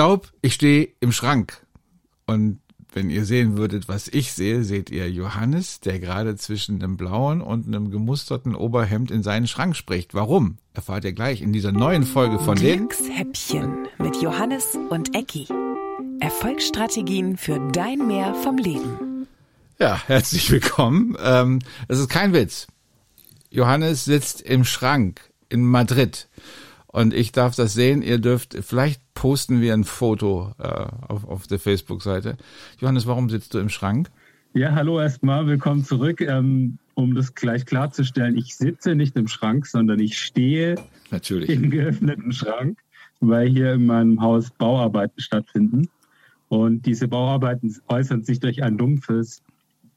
glaube, 0.00 0.28
ich 0.40 0.54
stehe 0.54 0.88
im 1.00 1.12
Schrank. 1.12 1.66
Und 2.24 2.60
wenn 2.94 3.10
ihr 3.10 3.26
sehen 3.26 3.58
würdet, 3.58 3.86
was 3.86 4.08
ich 4.08 4.32
sehe, 4.32 4.64
seht 4.64 4.88
ihr 4.88 5.10
Johannes, 5.10 5.80
der 5.80 6.00
gerade 6.00 6.36
zwischen 6.36 6.82
einem 6.82 6.96
blauen 6.96 7.42
und 7.42 7.66
einem 7.66 7.90
gemusterten 7.90 8.54
Oberhemd 8.54 9.10
in 9.10 9.22
seinen 9.22 9.46
Schrank 9.46 9.76
spricht. 9.76 10.14
Warum? 10.14 10.56
Erfahrt 10.72 11.04
ihr 11.04 11.12
gleich 11.12 11.42
in 11.42 11.52
dieser 11.52 11.72
neuen 11.72 12.04
Folge 12.04 12.38
von 12.38 12.56
den 12.56 12.88
Glückshäppchen 12.88 13.88
mit 13.98 14.16
Johannes 14.22 14.78
und 14.88 15.14
Ecki. 15.14 15.46
Erfolgsstrategien 16.20 17.36
für 17.36 17.60
dein 17.72 18.06
Mehr 18.06 18.34
vom 18.36 18.56
Leben. 18.56 19.26
Ja, 19.78 20.00
herzlich 20.06 20.50
willkommen. 20.50 21.14
Ähm, 21.22 21.58
das 21.88 21.98
ist 21.98 22.08
kein 22.08 22.32
Witz. 22.32 22.68
Johannes 23.50 24.06
sitzt 24.06 24.40
im 24.40 24.64
Schrank 24.64 25.20
in 25.50 25.62
Madrid 25.62 26.26
und 26.92 27.14
ich 27.14 27.32
darf 27.32 27.54
das 27.54 27.74
sehen. 27.74 28.02
Ihr 28.02 28.18
dürft, 28.18 28.56
vielleicht 28.60 29.00
posten 29.14 29.60
wir 29.60 29.74
ein 29.74 29.84
Foto 29.84 30.52
äh, 30.58 30.86
auf, 31.08 31.24
auf 31.24 31.46
der 31.46 31.58
Facebook-Seite. 31.58 32.36
Johannes, 32.78 33.06
warum 33.06 33.30
sitzt 33.30 33.54
du 33.54 33.58
im 33.58 33.68
Schrank? 33.68 34.10
Ja, 34.52 34.74
hallo 34.74 35.00
erstmal, 35.00 35.46
willkommen 35.46 35.84
zurück. 35.84 36.20
Ähm, 36.20 36.78
um 36.94 37.14
das 37.14 37.34
gleich 37.34 37.64
klarzustellen, 37.66 38.36
ich 38.36 38.56
sitze 38.56 38.94
nicht 38.94 39.16
im 39.16 39.28
Schrank, 39.28 39.66
sondern 39.66 40.00
ich 40.00 40.18
stehe 40.18 40.74
Natürlich. 41.10 41.48
im 41.48 41.70
geöffneten 41.70 42.32
Schrank, 42.32 42.78
weil 43.20 43.48
hier 43.48 43.74
in 43.74 43.86
meinem 43.86 44.20
Haus 44.20 44.50
Bauarbeiten 44.50 45.20
stattfinden. 45.20 45.88
Und 46.48 46.84
diese 46.84 47.06
Bauarbeiten 47.06 47.74
äußern 47.86 48.24
sich 48.24 48.40
durch 48.40 48.64
ein 48.64 48.76
dumpfes, 48.76 49.40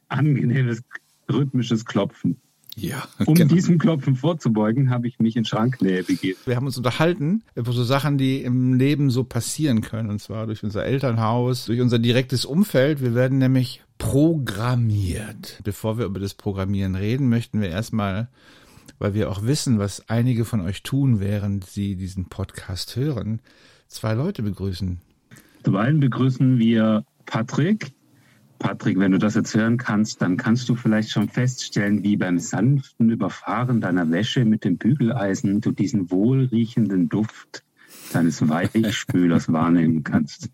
angenehmes, 0.09 0.83
rhythmisches 1.27 1.83
Klopfen. 1.85 2.37
Ja, 2.75 3.03
Um 3.25 3.35
genau. 3.35 3.53
diesem 3.53 3.77
Klopfen 3.77 4.15
vorzubeugen, 4.15 4.89
habe 4.89 5.07
ich 5.07 5.19
mich 5.19 5.35
in 5.35 5.45
Schranknähe 5.45 6.03
begeben. 6.03 6.39
Wir 6.45 6.55
haben 6.55 6.65
uns 6.65 6.77
unterhalten 6.77 7.43
über 7.55 7.71
so 7.71 7.83
Sachen, 7.83 8.17
die 8.17 8.41
im 8.41 8.73
Leben 8.73 9.09
so 9.09 9.23
passieren 9.23 9.81
können. 9.81 10.09
Und 10.09 10.19
zwar 10.19 10.47
durch 10.47 10.63
unser 10.63 10.83
Elternhaus, 10.83 11.65
durch 11.65 11.81
unser 11.81 11.99
direktes 11.99 12.45
Umfeld. 12.45 13.01
Wir 13.01 13.13
werden 13.13 13.37
nämlich 13.37 13.83
programmiert. 13.97 15.59
Bevor 15.63 15.97
wir 15.97 16.05
über 16.05 16.19
das 16.19 16.33
Programmieren 16.33 16.95
reden, 16.95 17.29
möchten 17.29 17.61
wir 17.61 17.69
erstmal, 17.69 18.29
weil 18.99 19.13
wir 19.13 19.29
auch 19.29 19.43
wissen, 19.43 19.79
was 19.79 20.09
einige 20.09 20.45
von 20.45 20.61
euch 20.61 20.83
tun, 20.83 21.19
während 21.19 21.65
sie 21.65 21.95
diesen 21.95 22.25
Podcast 22.25 22.95
hören, 22.95 23.39
zwei 23.87 24.13
Leute 24.13 24.41
begrüßen. 24.41 24.99
Zum 25.63 25.75
einen 25.75 25.99
begrüßen 25.99 26.57
wir 26.57 27.05
Patrick. 27.25 27.93
Patrick, 28.59 28.97
wenn 28.99 29.11
du 29.11 29.17
das 29.17 29.35
jetzt 29.35 29.55
hören 29.55 29.77
kannst, 29.77 30.21
dann 30.21 30.37
kannst 30.37 30.69
du 30.69 30.75
vielleicht 30.75 31.09
schon 31.09 31.29
feststellen, 31.29 32.03
wie 32.03 32.17
beim 32.17 32.39
sanften 32.39 33.09
Überfahren 33.09 33.81
deiner 33.81 34.09
Wäsche 34.09 34.45
mit 34.45 34.63
dem 34.63 34.77
Bügeleisen 34.77 35.61
du 35.61 35.71
diesen 35.71 36.09
wohlriechenden 36.11 37.09
Duft 37.09 37.63
deines 38.13 38.47
Weichspülers 38.47 39.51
wahrnehmen 39.51 40.03
kannst. 40.03 40.49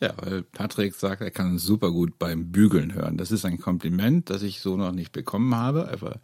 Ja, 0.00 0.14
weil 0.16 0.42
Patrick 0.42 0.94
sagt, 0.94 1.22
er 1.22 1.30
kann 1.30 1.58
super 1.58 1.90
gut 1.90 2.18
beim 2.18 2.52
Bügeln 2.52 2.94
hören. 2.94 3.16
Das 3.16 3.32
ist 3.32 3.44
ein 3.44 3.58
Kompliment, 3.58 4.30
das 4.30 4.42
ich 4.42 4.60
so 4.60 4.76
noch 4.76 4.92
nicht 4.92 5.12
bekommen 5.12 5.54
habe, 5.54 5.88
aber 5.90 6.20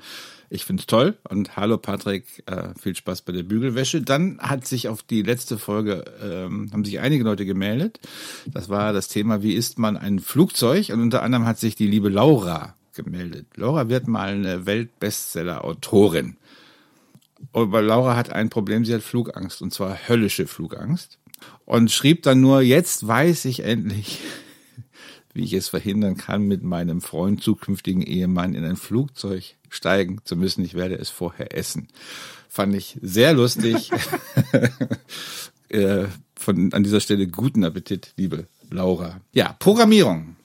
ich 0.51 0.65
finde 0.65 0.83
es 0.83 0.87
toll. 0.87 1.17
Und 1.29 1.57
hallo 1.57 1.79
Patrick, 1.79 2.43
äh, 2.47 2.75
viel 2.79 2.95
Spaß 2.95 3.23
bei 3.23 3.33
der 3.33 3.43
Bügelwäsche. 3.43 4.03
Dann 4.03 4.39
hat 4.39 4.67
sich 4.67 4.89
auf 4.89 5.03
die 5.03 5.23
letzte 5.23 5.59
Folge, 5.59 6.05
ähm, 6.23 6.71
haben 6.73 6.85
sich 6.85 7.01
einige 7.01 7.25
Leute 7.25 7.47
gemeldet. 7.47 8.01
Das 8.47 8.69
war 8.69 8.93
das 8.93 9.09
Thema, 9.09 9.43
wie 9.43 9.55
isst 9.55 9.79
man 9.79 9.97
ein 9.97 10.19
Flugzeug? 10.19 10.91
Und 10.91 11.01
unter 11.01 11.23
anderem 11.23 11.47
hat 11.47 11.59
sich 11.59 11.75
die 11.75 11.87
liebe 11.87 12.11
Laura 12.11 12.75
gemeldet. 12.95 13.47
Laura 13.57 13.89
wird 13.89 14.09
mal 14.09 14.29
eine 14.29 14.67
Weltbestseller-Autorin. 14.67 16.37
Aber 17.53 17.83
Laura 17.83 18.17
hat 18.17 18.31
ein 18.31 18.51
Problem, 18.51 18.85
sie 18.85 18.95
hat 18.95 19.03
Flugangst, 19.03 19.63
und 19.63 19.73
zwar 19.73 20.09
höllische 20.09 20.47
Flugangst. 20.47 21.19
Und 21.73 21.91
schrieb 21.91 22.23
dann 22.23 22.43
nur, 22.43 22.61
jetzt 22.61 23.09
weiß 23.09 23.47
ich 23.47 23.61
endlich, 23.65 24.21
wie 25.33 25.43
ich 25.43 25.55
es 25.55 25.69
verhindern 25.69 26.19
kann, 26.19 26.43
mit 26.43 26.63
meinem 26.63 27.01
Freund, 27.01 27.43
zukünftigen 27.43 28.03
Ehemann 28.03 28.53
in 28.55 28.63
ein 28.63 28.77
Flugzeug 28.77 29.55
steigen 29.71 30.19
zu 30.23 30.37
müssen. 30.37 30.63
Ich 30.67 30.75
werde 30.75 30.97
es 30.97 31.09
vorher 31.09 31.57
essen. 31.57 31.89
Fand 32.51 32.75
ich 32.75 32.99
sehr 33.01 33.33
lustig. 33.33 33.91
Äh, 35.71 36.09
Von, 36.37 36.75
an 36.75 36.83
dieser 36.83 37.01
Stelle 37.01 37.27
guten 37.27 37.65
Appetit, 37.65 38.13
liebe 38.19 38.47
Laura. 38.69 39.23
Ja, 39.33 39.57
Programmierung. 39.59 40.37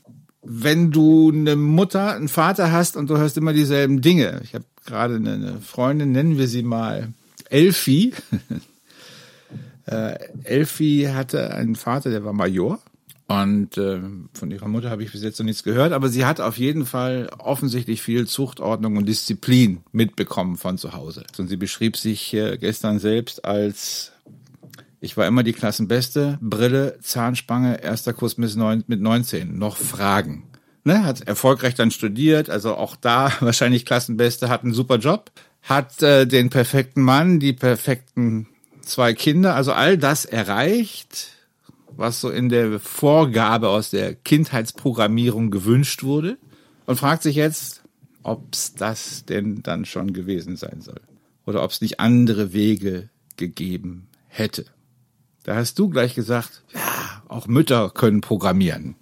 Wenn 0.42 0.90
du 0.90 1.34
eine 1.34 1.58
Mutter, 1.58 2.16
einen 2.16 2.30
Vater 2.30 2.72
hast 2.72 2.96
und 2.96 3.10
du 3.10 3.18
hörst 3.18 3.36
immer 3.36 3.52
dieselben 3.52 4.02
Dinge. 4.02 4.40
Ich 4.46 4.54
habe 4.54 4.64
gerade 4.86 5.16
eine, 5.16 5.60
Freundin, 5.60 6.14
nennen 6.14 6.38
wir 6.38 6.48
sie 6.48 6.64
mal 6.64 7.10
Elfi. 7.50 8.14
Äh, 9.88 10.18
Elfi 10.44 11.10
hatte 11.14 11.54
einen 11.54 11.76
Vater, 11.76 12.10
der 12.10 12.24
war 12.24 12.34
Major. 12.34 12.80
Und 13.28 13.78
äh, 13.78 14.00
von 14.34 14.52
ihrer 14.52 14.70
Mutter 14.70 14.90
habe 14.90 15.04
ich 15.04 15.12
bis 15.12 15.22
jetzt 15.22 15.38
noch 15.40 15.46
nichts 15.46 15.64
gehört, 15.64 15.92
aber 15.92 16.08
sie 16.08 16.26
hat 16.26 16.40
auf 16.40 16.58
jeden 16.58 16.86
Fall 16.86 17.30
offensichtlich 17.40 18.02
viel 18.02 18.26
Zuchtordnung 18.26 18.96
und 18.96 19.06
Disziplin 19.06 19.82
mitbekommen 19.92 20.56
von 20.56 20.78
zu 20.78 20.94
Hause. 20.94 21.26
Und 21.38 21.50
sie 21.50 21.58
beschrieb 21.58 21.98
sich 21.98 22.34
äh, 22.34 22.58
gestern 22.58 23.00
selbst 23.00 23.44
als 23.44 24.14
ich 25.00 25.16
war 25.16 25.28
immer 25.28 25.44
die 25.44 25.54
Klassenbeste, 25.54 26.40
Brille, 26.42 26.98
Zahnspange, 27.02 27.84
erster 27.84 28.14
Kurs 28.14 28.38
mit 28.38 28.56
19, 28.56 29.58
noch 29.58 29.78
Fragen. 29.78 30.44
Ne, 30.84 31.04
hat 31.04 31.28
erfolgreich 31.28 31.76
dann 31.76 31.92
studiert, 31.92 32.50
also 32.50 32.76
auch 32.76 32.96
da 32.96 33.32
wahrscheinlich 33.42 33.86
Klassenbeste, 33.86 34.50
hat 34.50 34.64
einen 34.64 34.74
super 34.74 34.98
Job, 34.98 35.32
hat 35.62 36.02
äh, 36.02 36.26
den 36.26 36.50
perfekten 36.50 37.02
Mann, 37.02 37.40
die 37.40 37.54
perfekten 37.54 38.48
zwei 38.88 39.14
Kinder, 39.14 39.56
also 39.56 39.74
all 39.74 39.98
das 39.98 40.26
erreicht, 40.26 41.32
was 41.96 42.22
so 42.22 42.30
in 42.30 42.50
der 42.50 42.80
Vorgabe 42.80 43.70
aus 43.70 43.90
der 43.90 44.14
Kindheitsprogrammierung 44.16 45.52
gewünscht 45.52 46.04
wurde 46.04 46.38
und 46.86 46.98
fragt 46.98 47.24
sich 47.24 47.36
jetzt, 47.36 47.84
ob's 48.24 48.74
das 48.76 49.26
denn 49.26 49.64
dann 49.64 49.86
schon 49.86 50.14
gewesen 50.14 50.56
sein 50.56 50.82
soll 50.82 51.02
oder 51.46 51.64
ob 51.64 51.72
es 51.72 51.82
nicht 51.82 52.00
andere 52.00 52.54
Wege 52.54 53.10
gegeben 53.38 54.08
hätte. 54.28 54.66
Da 55.44 55.56
hast 55.56 55.80
du 55.80 55.90
gleich 55.90 56.14
gesagt, 56.14 56.64
ja, 56.74 57.24
auch 57.30 57.48
Mütter 57.48 57.90
können 57.90 58.22
programmieren. 58.22 58.96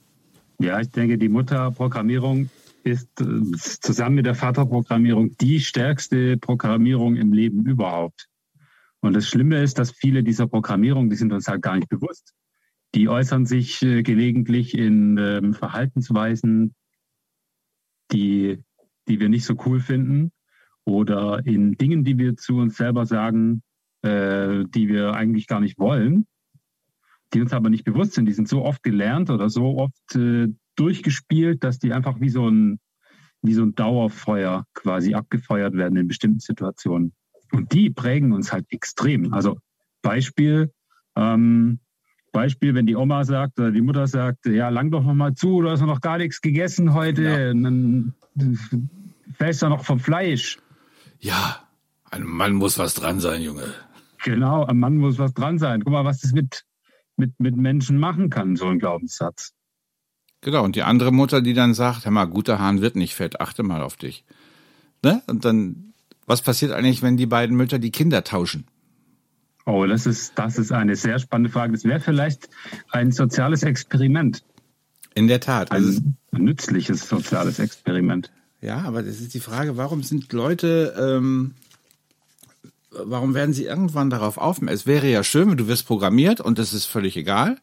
Ja, 0.59 0.79
ich 0.79 0.91
denke, 0.91 1.17
die 1.17 1.27
Mutterprogrammierung 1.27 2.49
ist 2.83 3.09
äh, 3.19 3.57
zusammen 3.57 4.15
mit 4.15 4.25
der 4.27 4.35
Vaterprogrammierung 4.35 5.35
die 5.37 5.59
stärkste 5.59 6.37
Programmierung 6.37 7.15
im 7.15 7.33
Leben 7.33 7.65
überhaupt. 7.65 8.27
Und 9.05 9.13
das 9.13 9.27
Schlimme 9.27 9.61
ist, 9.61 9.77
dass 9.77 9.91
viele 9.91 10.23
dieser 10.23 10.47
Programmierungen, 10.47 11.11
die 11.11 11.15
sind 11.15 11.31
uns 11.31 11.47
halt 11.47 11.61
gar 11.61 11.75
nicht 11.75 11.89
bewusst. 11.89 12.33
Die 12.95 13.07
äußern 13.07 13.45
sich 13.45 13.83
äh, 13.83 14.01
gelegentlich 14.01 14.75
in 14.75 15.19
ähm, 15.19 15.53
Verhaltensweisen, 15.53 16.73
die, 18.11 18.63
die 19.07 19.19
wir 19.19 19.29
nicht 19.29 19.45
so 19.45 19.55
cool 19.67 19.79
finden 19.79 20.31
oder 20.85 21.45
in 21.45 21.73
Dingen, 21.73 22.03
die 22.03 22.17
wir 22.17 22.35
zu 22.35 22.57
uns 22.57 22.77
selber 22.77 23.05
sagen, 23.05 23.61
äh, 24.01 24.63
die 24.69 24.87
wir 24.87 25.13
eigentlich 25.13 25.45
gar 25.45 25.59
nicht 25.59 25.77
wollen, 25.77 26.25
die 27.31 27.41
uns 27.41 27.53
aber 27.53 27.69
nicht 27.69 27.83
bewusst 27.83 28.13
sind. 28.13 28.25
Die 28.25 28.33
sind 28.33 28.49
so 28.49 28.65
oft 28.65 28.81
gelernt 28.81 29.29
oder 29.29 29.51
so 29.51 29.77
oft 29.77 30.15
äh, 30.15 30.47
durchgespielt, 30.75 31.63
dass 31.63 31.77
die 31.77 31.93
einfach 31.93 32.19
wie 32.21 32.29
so 32.29 32.49
ein 32.49 32.79
wie 33.43 33.53
so 33.53 33.61
ein 33.61 33.75
Dauerfeuer 33.75 34.65
quasi 34.73 35.13
abgefeuert 35.13 35.75
werden 35.75 35.95
in 35.95 36.07
bestimmten 36.07 36.39
Situationen. 36.39 37.13
Und 37.55 37.71
die 37.73 37.89
prägen 37.89 38.31
uns 38.33 38.51
halt 38.51 38.65
extrem. 38.69 39.33
Also 39.33 39.57
Beispiel, 40.01 40.71
ähm, 41.15 41.79
Beispiel, 42.31 42.73
wenn 42.75 42.85
die 42.85 42.95
Oma 42.95 43.23
sagt 43.23 43.59
oder 43.59 43.71
die 43.71 43.81
Mutter 43.81 44.07
sagt, 44.07 44.45
ja, 44.45 44.69
lang 44.69 44.91
doch 44.91 45.03
noch 45.03 45.13
mal 45.13 45.33
zu, 45.33 45.61
du 45.61 45.69
hast 45.69 45.81
noch 45.81 46.01
gar 46.01 46.17
nichts 46.17 46.41
gegessen 46.41 46.93
heute, 46.93 47.23
Ja. 47.23 47.37
dann 47.53 48.13
fällst 49.33 49.61
du 49.61 49.69
noch 49.69 49.85
vom 49.85 49.99
Fleisch. 49.99 50.59
Ja, 51.19 51.65
ein 52.11 52.23
Mann 52.23 52.53
muss 52.53 52.77
was 52.77 52.93
dran 52.93 53.19
sein, 53.19 53.41
Junge. 53.41 53.63
Genau, 54.23 54.65
am 54.65 54.79
Mann 54.79 54.97
muss 54.97 55.17
was 55.17 55.33
dran 55.33 55.59
sein. 55.59 55.81
Guck 55.83 55.93
mal, 55.93 56.03
was 56.03 56.21
das 56.21 56.33
mit, 56.33 56.65
mit, 57.15 57.31
mit 57.39 57.55
Menschen 57.55 57.97
machen 57.99 58.29
kann, 58.29 58.55
so 58.55 58.67
ein 58.67 58.79
Glaubenssatz. 58.79 59.53
Genau, 60.41 60.63
und 60.63 60.75
die 60.75 60.83
andere 60.83 61.11
Mutter, 61.11 61.41
die 61.41 61.53
dann 61.53 61.73
sagt, 61.73 62.05
hör 62.05 62.11
mal, 62.11 62.25
guter 62.25 62.59
Hahn 62.59 62.81
wird 62.81 62.95
nicht 62.95 63.15
fett, 63.15 63.39
achte 63.39 63.63
mal 63.63 63.81
auf 63.81 63.95
dich. 63.95 64.25
Ne? 65.03 65.23
Und 65.27 65.45
dann, 65.45 65.93
was 66.25 66.41
passiert 66.41 66.71
eigentlich, 66.71 67.01
wenn 67.01 67.17
die 67.17 67.25
beiden 67.25 67.55
Mütter 67.55 67.79
die 67.79 67.91
Kinder 67.91 68.23
tauschen? 68.23 68.65
Oh, 69.65 69.85
das 69.85 70.05
ist, 70.05 70.33
das 70.35 70.57
ist 70.57 70.71
eine 70.71 70.95
sehr 70.95 71.17
spannende 71.19 71.49
Frage. 71.49 71.73
Das 71.73 71.83
wäre 71.85 71.99
vielleicht 71.99 72.49
ein 72.91 73.11
soziales 73.11 73.63
Experiment. 73.63 74.43
In 75.15 75.27
der 75.27 75.39
Tat. 75.39 75.71
Also, 75.71 76.01
Ein 76.31 76.43
nützliches 76.43 77.07
soziales 77.07 77.59
Experiment. 77.59 78.31
ja, 78.61 78.81
aber 78.81 79.01
das 79.01 79.21
ist 79.21 79.33
die 79.33 79.39
Frage, 79.39 79.77
warum 79.77 80.03
sind 80.03 80.31
Leute, 80.33 80.93
ähm, 80.99 81.53
warum 82.91 83.33
werden 83.33 83.53
sie 83.53 83.65
irgendwann 83.65 84.09
darauf 84.09 84.37
aufmerksam? 84.37 84.75
Es 84.75 84.85
wäre 84.85 85.09
ja 85.09 85.23
schön, 85.23 85.49
wenn 85.49 85.57
du 85.57 85.67
wirst 85.67 85.87
programmiert 85.87 86.41
und 86.41 86.59
das 86.59 86.73
ist 86.73 86.85
völlig 86.85 87.15
egal, 87.17 87.57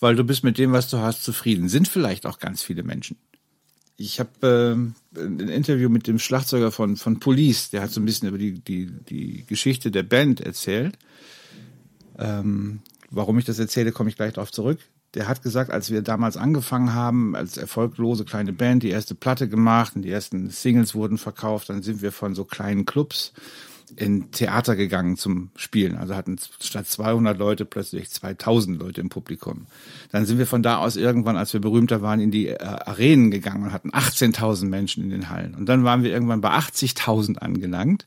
weil 0.00 0.16
du 0.16 0.24
bist 0.24 0.44
mit 0.44 0.58
dem, 0.58 0.72
was 0.72 0.88
du 0.90 0.98
hast, 0.98 1.22
zufrieden. 1.24 1.68
Sind 1.68 1.88
vielleicht 1.88 2.26
auch 2.26 2.38
ganz 2.38 2.62
viele 2.62 2.82
Menschen. 2.82 3.16
Ich 4.00 4.20
habe 4.20 4.30
ähm, 4.42 4.94
ein 5.16 5.48
Interview 5.48 5.88
mit 5.88 6.06
dem 6.06 6.20
Schlagzeuger 6.20 6.70
von, 6.70 6.96
von 6.96 7.18
Police, 7.18 7.70
der 7.70 7.82
hat 7.82 7.90
so 7.90 8.00
ein 8.00 8.04
bisschen 8.04 8.28
über 8.28 8.38
die, 8.38 8.60
die, 8.60 8.86
die 8.86 9.44
Geschichte 9.44 9.90
der 9.90 10.04
Band 10.04 10.40
erzählt. 10.40 10.96
Ähm, 12.16 12.78
warum 13.10 13.40
ich 13.40 13.44
das 13.44 13.58
erzähle, 13.58 13.90
komme 13.90 14.08
ich 14.08 14.14
gleich 14.14 14.34
darauf 14.34 14.52
zurück. 14.52 14.78
Der 15.14 15.26
hat 15.26 15.42
gesagt, 15.42 15.72
als 15.72 15.90
wir 15.90 16.02
damals 16.02 16.36
angefangen 16.36 16.94
haben, 16.94 17.34
als 17.34 17.56
erfolglose 17.56 18.24
kleine 18.24 18.52
Band, 18.52 18.84
die 18.84 18.90
erste 18.90 19.16
Platte 19.16 19.48
gemacht 19.48 19.96
und 19.96 20.02
die 20.02 20.12
ersten 20.12 20.48
Singles 20.50 20.94
wurden 20.94 21.18
verkauft, 21.18 21.68
dann 21.68 21.82
sind 21.82 22.00
wir 22.00 22.12
von 22.12 22.36
so 22.36 22.44
kleinen 22.44 22.86
Clubs 22.86 23.32
in 23.96 24.30
Theater 24.30 24.76
gegangen 24.76 25.16
zum 25.16 25.50
Spielen. 25.56 25.96
Also 25.96 26.14
hatten 26.14 26.38
statt 26.60 26.86
200 26.86 27.38
Leute 27.38 27.64
plötzlich 27.64 28.10
2000 28.10 28.78
Leute 28.78 29.00
im 29.00 29.08
Publikum. 29.08 29.66
Dann 30.10 30.26
sind 30.26 30.38
wir 30.38 30.46
von 30.46 30.62
da 30.62 30.78
aus 30.78 30.96
irgendwann, 30.96 31.36
als 31.36 31.52
wir 31.52 31.60
berühmter 31.60 32.02
waren, 32.02 32.20
in 32.20 32.30
die 32.30 32.48
äh, 32.48 32.58
Arenen 32.58 33.30
gegangen 33.30 33.64
und 33.64 33.72
hatten 33.72 33.90
18.000 33.90 34.66
Menschen 34.66 35.02
in 35.02 35.10
den 35.10 35.30
Hallen. 35.30 35.54
Und 35.54 35.66
dann 35.66 35.84
waren 35.84 36.02
wir 36.02 36.10
irgendwann 36.10 36.40
bei 36.40 36.50
80.000 36.50 37.38
angelangt, 37.38 38.06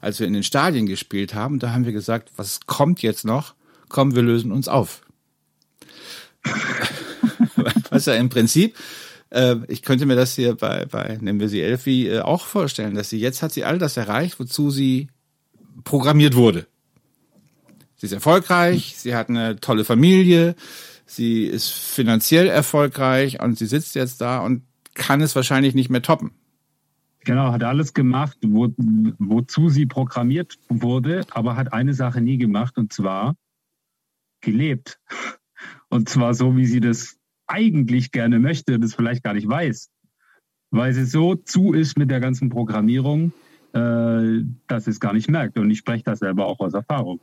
als 0.00 0.20
wir 0.20 0.26
in 0.26 0.32
den 0.32 0.42
Stadien 0.42 0.86
gespielt 0.86 1.34
haben. 1.34 1.58
Da 1.58 1.72
haben 1.72 1.84
wir 1.84 1.92
gesagt, 1.92 2.32
was 2.36 2.60
kommt 2.66 3.02
jetzt 3.02 3.24
noch? 3.24 3.54
Komm, 3.88 4.14
wir 4.14 4.22
lösen 4.22 4.52
uns 4.52 4.68
auf. 4.68 5.02
was 7.90 8.06
ja 8.06 8.14
im 8.14 8.28
Prinzip 8.28 8.74
äh, 9.32 9.56
ich 9.68 9.82
könnte 9.82 10.06
mir 10.06 10.16
das 10.16 10.34
hier 10.34 10.54
bei, 10.54 10.84
bei 10.86 11.18
nennen 11.20 11.40
wir 11.40 11.48
sie 11.48 11.62
Elfi, 11.62 12.08
äh, 12.08 12.20
auch 12.20 12.44
vorstellen, 12.46 12.94
dass 12.94 13.10
sie 13.10 13.18
jetzt 13.18 13.42
hat 13.42 13.52
sie 13.52 13.64
all 13.64 13.78
das 13.78 13.96
erreicht, 13.96 14.38
wozu 14.38 14.70
sie 14.70 15.08
programmiert 15.84 16.34
wurde. 16.34 16.66
Sie 17.96 18.06
ist 18.06 18.12
erfolgreich, 18.12 18.96
sie 18.96 19.14
hat 19.14 19.28
eine 19.28 19.56
tolle 19.60 19.84
Familie, 19.84 20.56
sie 21.06 21.44
ist 21.44 21.68
finanziell 21.70 22.48
erfolgreich 22.48 23.40
und 23.40 23.58
sie 23.58 23.66
sitzt 23.66 23.94
jetzt 23.94 24.20
da 24.20 24.38
und 24.40 24.62
kann 24.94 25.20
es 25.20 25.36
wahrscheinlich 25.36 25.74
nicht 25.74 25.90
mehr 25.90 26.02
toppen. 26.02 26.32
Genau, 27.24 27.52
hat 27.52 27.62
alles 27.62 27.94
gemacht, 27.94 28.36
wo, 28.44 28.74
wozu 29.18 29.68
sie 29.68 29.86
programmiert 29.86 30.58
wurde, 30.68 31.24
aber 31.30 31.54
hat 31.56 31.72
eine 31.72 31.94
Sache 31.94 32.20
nie 32.20 32.36
gemacht 32.36 32.76
und 32.76 32.92
zwar 32.92 33.36
gelebt. 34.40 34.98
Und 35.88 36.08
zwar 36.08 36.34
so, 36.34 36.56
wie 36.56 36.66
sie 36.66 36.80
das 36.80 37.18
eigentlich 37.46 38.10
gerne 38.10 38.40
möchte 38.40 38.74
und 38.74 38.82
es 38.82 38.94
vielleicht 38.94 39.22
gar 39.22 39.34
nicht 39.34 39.48
weiß. 39.48 39.90
Weil 40.70 40.92
sie 40.94 41.04
so 41.04 41.36
zu 41.36 41.72
ist 41.72 41.96
mit 41.96 42.10
der 42.10 42.18
ganzen 42.18 42.48
Programmierung, 42.48 43.32
äh, 43.74 44.44
dass 44.66 44.86
es 44.86 45.00
gar 45.00 45.12
nicht 45.12 45.30
merkt. 45.30 45.58
Und 45.58 45.70
ich 45.70 45.78
spreche 45.78 46.04
das 46.04 46.20
selber 46.20 46.46
auch 46.46 46.60
aus 46.60 46.74
Erfahrung. 46.74 47.20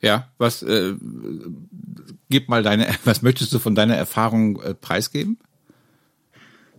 Ja, 0.00 0.28
was 0.38 0.62
äh, 0.62 0.94
gib 2.28 2.48
mal 2.48 2.62
deine, 2.62 2.86
was 3.04 3.22
möchtest 3.22 3.52
du 3.52 3.58
von 3.58 3.74
deiner 3.74 3.96
Erfahrung 3.96 4.60
äh, 4.60 4.74
preisgeben? 4.74 5.38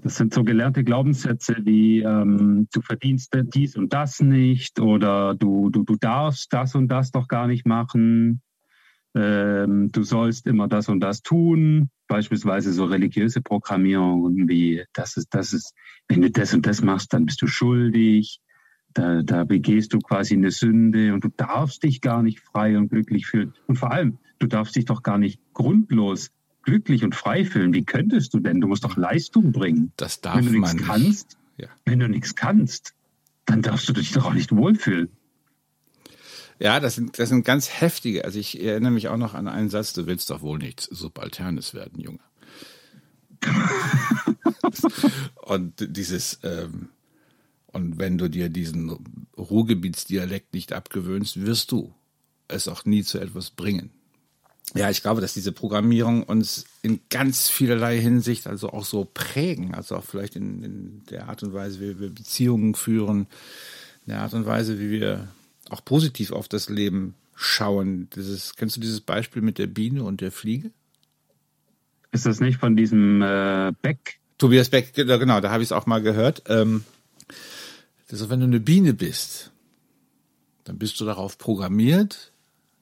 Das 0.01 0.15
sind 0.15 0.33
so 0.33 0.45
gelernte 0.45 0.85
Glaubenssätze 0.85 1.57
wie 1.63 1.99
ähm, 1.99 2.69
du 2.71 2.81
verdienst 2.81 3.37
dies 3.53 3.75
und 3.75 3.91
das 3.91 4.21
nicht 4.21 4.79
oder 4.79 5.35
du, 5.35 5.69
du, 5.69 5.83
du 5.83 5.97
darfst 5.97 6.53
das 6.53 6.73
und 6.73 6.87
das 6.87 7.11
doch 7.11 7.27
gar 7.27 7.47
nicht 7.47 7.65
machen. 7.65 8.41
Ähm, 9.13 9.91
du 9.91 10.03
sollst 10.03 10.47
immer 10.47 10.69
das 10.69 10.87
und 10.87 11.01
das 11.01 11.21
tun. 11.21 11.89
Beispielsweise 12.07 12.71
so 12.71 12.85
religiöse 12.85 13.41
Programmierungen 13.41 14.47
wie 14.47 14.85
das 14.93 15.17
ist, 15.17 15.33
das 15.33 15.51
ist, 15.51 15.73
wenn 16.07 16.21
du 16.21 16.31
das 16.31 16.53
und 16.53 16.65
das 16.65 16.81
machst, 16.81 17.11
dann 17.11 17.25
bist 17.25 17.41
du 17.41 17.47
schuldig. 17.47 18.39
Da, 18.93 19.21
da 19.21 19.43
begehst 19.43 19.93
du 19.93 19.99
quasi 19.99 20.33
eine 20.33 20.51
Sünde 20.51 21.13
und 21.13 21.23
du 21.23 21.29
darfst 21.29 21.83
dich 21.83 22.01
gar 22.01 22.23
nicht 22.23 22.39
frei 22.39 22.77
und 22.77 22.89
glücklich 22.89 23.27
fühlen. 23.27 23.53
Und 23.67 23.77
vor 23.77 23.91
allem, 23.91 24.17
du 24.39 24.47
darfst 24.47 24.75
dich 24.75 24.85
doch 24.85 25.03
gar 25.03 25.17
nicht 25.17 25.39
grundlos 25.53 26.31
glücklich 26.63 27.03
und 27.03 27.15
frei 27.15 27.45
fühlen. 27.45 27.73
Wie 27.73 27.83
könntest 27.83 28.33
du 28.33 28.39
denn? 28.39 28.61
Du 28.61 28.67
musst 28.67 28.83
doch 28.83 28.97
Leistung 28.97 29.51
bringen. 29.51 29.91
Das 29.97 30.21
darf 30.21 30.37
wenn 30.37 30.45
du 30.45 30.59
nichts 30.59 30.77
kannst, 30.77 31.37
Ja. 31.57 31.67
wenn 31.85 31.99
du 31.99 32.09
nichts 32.09 32.35
kannst, 32.35 32.93
dann 33.45 33.61
darfst 33.61 33.87
du 33.89 33.93
dich 33.93 34.11
doch 34.11 34.25
auch 34.25 34.33
nicht 34.33 34.55
wohlfühlen. 34.55 35.09
Ja, 36.59 36.79
das 36.79 36.95
sind, 36.95 37.17
das 37.17 37.29
sind 37.29 37.45
ganz 37.45 37.81
heftige. 37.81 38.25
Also 38.25 38.37
ich 38.37 38.61
erinnere 38.61 38.91
mich 38.91 39.07
auch 39.07 39.17
noch 39.17 39.33
an 39.33 39.47
einen 39.47 39.69
Satz, 39.69 39.93
du 39.93 40.07
willst 40.07 40.29
doch 40.29 40.41
wohl 40.41 40.57
nicht 40.59 40.81
Subalternes 40.81 41.73
werden, 41.73 41.99
Junge. 42.01 42.19
und 45.35 45.73
dieses, 45.95 46.39
ähm, 46.43 46.89
und 47.71 47.99
wenn 47.99 48.17
du 48.17 48.29
dir 48.29 48.49
diesen 48.49 48.97
Ruhrgebietsdialekt 49.37 50.53
nicht 50.53 50.73
abgewöhnst, 50.73 51.45
wirst 51.45 51.71
du 51.71 51.93
es 52.47 52.67
auch 52.67 52.85
nie 52.85 53.03
zu 53.03 53.19
etwas 53.19 53.51
bringen. 53.51 53.91
Ja, 54.75 54.89
ich 54.89 55.01
glaube, 55.01 55.21
dass 55.21 55.33
diese 55.33 55.51
Programmierung 55.51 56.23
uns 56.23 56.65
in 56.83 56.99
ganz 57.09 57.49
vielerlei 57.49 57.99
Hinsicht 57.99 58.45
also 58.45 58.69
auch 58.69 58.85
so 58.85 59.07
prägen, 59.11 59.73
also 59.73 59.95
auch 59.95 60.03
vielleicht 60.03 60.35
in, 60.35 60.63
in 60.63 61.03
der 61.09 61.27
Art 61.27 61.41
und 61.41 61.53
Weise, 61.53 61.79
wie 61.79 61.99
wir 61.99 62.09
Beziehungen 62.09 62.75
führen, 62.75 63.27
in 64.05 64.13
der 64.13 64.21
Art 64.21 64.33
und 64.33 64.45
Weise, 64.45 64.79
wie 64.79 64.91
wir 64.91 65.27
auch 65.69 65.83
positiv 65.83 66.31
auf 66.31 66.47
das 66.47 66.69
Leben 66.69 67.15
schauen. 67.35 68.09
Dieses, 68.15 68.55
kennst 68.55 68.75
du 68.75 68.81
dieses 68.81 69.01
Beispiel 69.01 69.41
mit 69.41 69.57
der 69.57 69.67
Biene 69.67 70.03
und 70.03 70.21
der 70.21 70.31
Fliege? 70.31 70.71
Ist 72.11 72.25
das 72.25 72.39
nicht 72.39 72.59
von 72.59 72.75
diesem 72.75 73.21
äh, 73.21 73.71
Beck? 73.81 74.19
Tobias 74.37 74.69
Beck, 74.69 74.93
genau, 74.93 75.41
da 75.41 75.51
habe 75.51 75.63
ich 75.63 75.67
es 75.69 75.71
auch 75.71 75.85
mal 75.85 76.01
gehört. 76.01 76.43
Ähm, 76.47 76.83
das 78.09 78.21
ist, 78.21 78.29
wenn 78.29 78.39
du 78.39 78.47
eine 78.47 78.59
Biene 78.59 78.93
bist, 78.93 79.51
dann 80.63 80.77
bist 80.77 80.99
du 80.99 81.05
darauf 81.05 81.37
programmiert, 81.37 82.31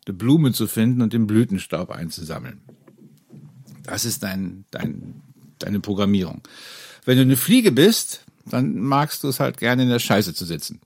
eine 0.05 0.15
Blume 0.15 0.53
zu 0.53 0.67
finden 0.67 1.01
und 1.01 1.13
den 1.13 1.27
Blütenstaub 1.27 1.91
einzusammeln. 1.91 2.61
Das 3.83 4.05
ist 4.05 4.23
dein, 4.23 4.65
dein, 4.71 5.21
deine 5.59 5.79
Programmierung. 5.79 6.41
Wenn 7.05 7.17
du 7.17 7.23
eine 7.23 7.37
Fliege 7.37 7.71
bist, 7.71 8.23
dann 8.45 8.79
magst 8.79 9.23
du 9.23 9.27
es 9.27 9.39
halt 9.39 9.57
gerne 9.57 9.83
in 9.83 9.89
der 9.89 9.99
Scheiße 9.99 10.33
zu 10.33 10.45
sitzen. 10.45 10.79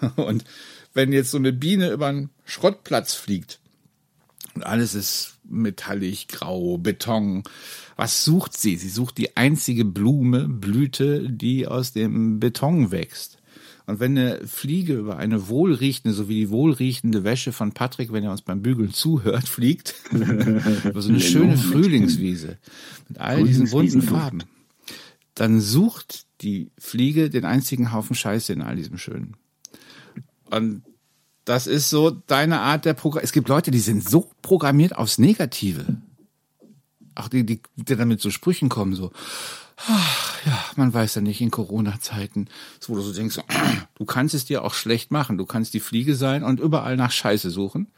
Und 0.16 0.44
wenn 0.94 1.12
jetzt 1.12 1.30
so 1.30 1.38
eine 1.38 1.52
Biene 1.52 1.90
über 1.90 2.06
einen 2.06 2.30
Schrottplatz 2.44 3.14
fliegt 3.14 3.60
und 4.54 4.64
alles 4.64 4.94
ist 4.94 5.38
metallig, 5.44 6.28
grau, 6.28 6.78
Beton, 6.78 7.42
was 7.96 8.24
sucht 8.24 8.56
sie? 8.56 8.76
Sie 8.76 8.88
sucht 8.88 9.18
die 9.18 9.36
einzige 9.36 9.84
Blume, 9.84 10.48
Blüte, 10.48 11.28
die 11.28 11.66
aus 11.66 11.92
dem 11.92 12.40
Beton 12.40 12.90
wächst. 12.90 13.38
Und 13.86 14.00
wenn 14.00 14.16
eine 14.16 14.46
Fliege 14.46 14.94
über 14.94 15.18
eine 15.18 15.48
wohlriechende, 15.48 16.14
so 16.14 16.28
wie 16.28 16.36
die 16.36 16.50
wohlriechende 16.50 17.22
Wäsche 17.22 17.52
von 17.52 17.72
Patrick, 17.72 18.12
wenn 18.12 18.24
er 18.24 18.30
uns 18.30 18.40
beim 18.40 18.62
Bügeln 18.62 18.94
zuhört, 18.94 19.46
fliegt, 19.46 19.94
über 20.10 21.02
so 21.02 21.10
eine 21.10 21.20
schöne 21.20 21.58
Frühlingswiese 21.58 22.58
mit 23.08 23.18
all 23.18 23.44
diesen 23.44 23.68
bunten 23.70 24.00
Farben, 24.00 24.44
dann 25.34 25.60
sucht 25.60 26.26
die 26.40 26.70
Fliege 26.78 27.28
den 27.28 27.44
einzigen 27.44 27.92
Haufen 27.92 28.16
Scheiße 28.16 28.52
in 28.54 28.62
all 28.62 28.76
diesem 28.76 28.96
Schönen. 28.96 29.36
Und 30.50 30.82
das 31.44 31.66
ist 31.66 31.90
so 31.90 32.10
deine 32.10 32.60
Art 32.60 32.84
der 32.84 32.94
Programm. 32.94 33.24
Es 33.24 33.32
gibt 33.32 33.48
Leute, 33.48 33.70
die 33.70 33.80
sind 33.80 34.08
so 34.08 34.30
programmiert 34.42 34.96
aufs 34.96 35.18
Negative. 35.18 35.96
Auch 37.14 37.28
die, 37.28 37.44
die, 37.44 37.60
die 37.76 37.96
dann 37.96 38.08
mit 38.08 38.20
so 38.20 38.30
Sprüchen 38.30 38.68
kommen, 38.68 38.94
so, 38.94 39.12
ach, 39.76 40.46
ja, 40.46 40.64
man 40.76 40.92
weiß 40.92 41.16
ja 41.16 41.20
nicht 41.20 41.40
in 41.40 41.50
Corona-Zeiten, 41.50 42.48
wo 42.86 42.94
du 42.96 43.02
so 43.02 43.12
denkst, 43.12 43.38
du 43.94 44.04
kannst 44.04 44.34
es 44.34 44.46
dir 44.46 44.64
auch 44.64 44.74
schlecht 44.74 45.10
machen. 45.10 45.38
Du 45.38 45.46
kannst 45.46 45.74
die 45.74 45.80
Fliege 45.80 46.16
sein 46.16 46.42
und 46.42 46.60
überall 46.60 46.96
nach 46.96 47.12
Scheiße 47.12 47.50
suchen. 47.50 47.88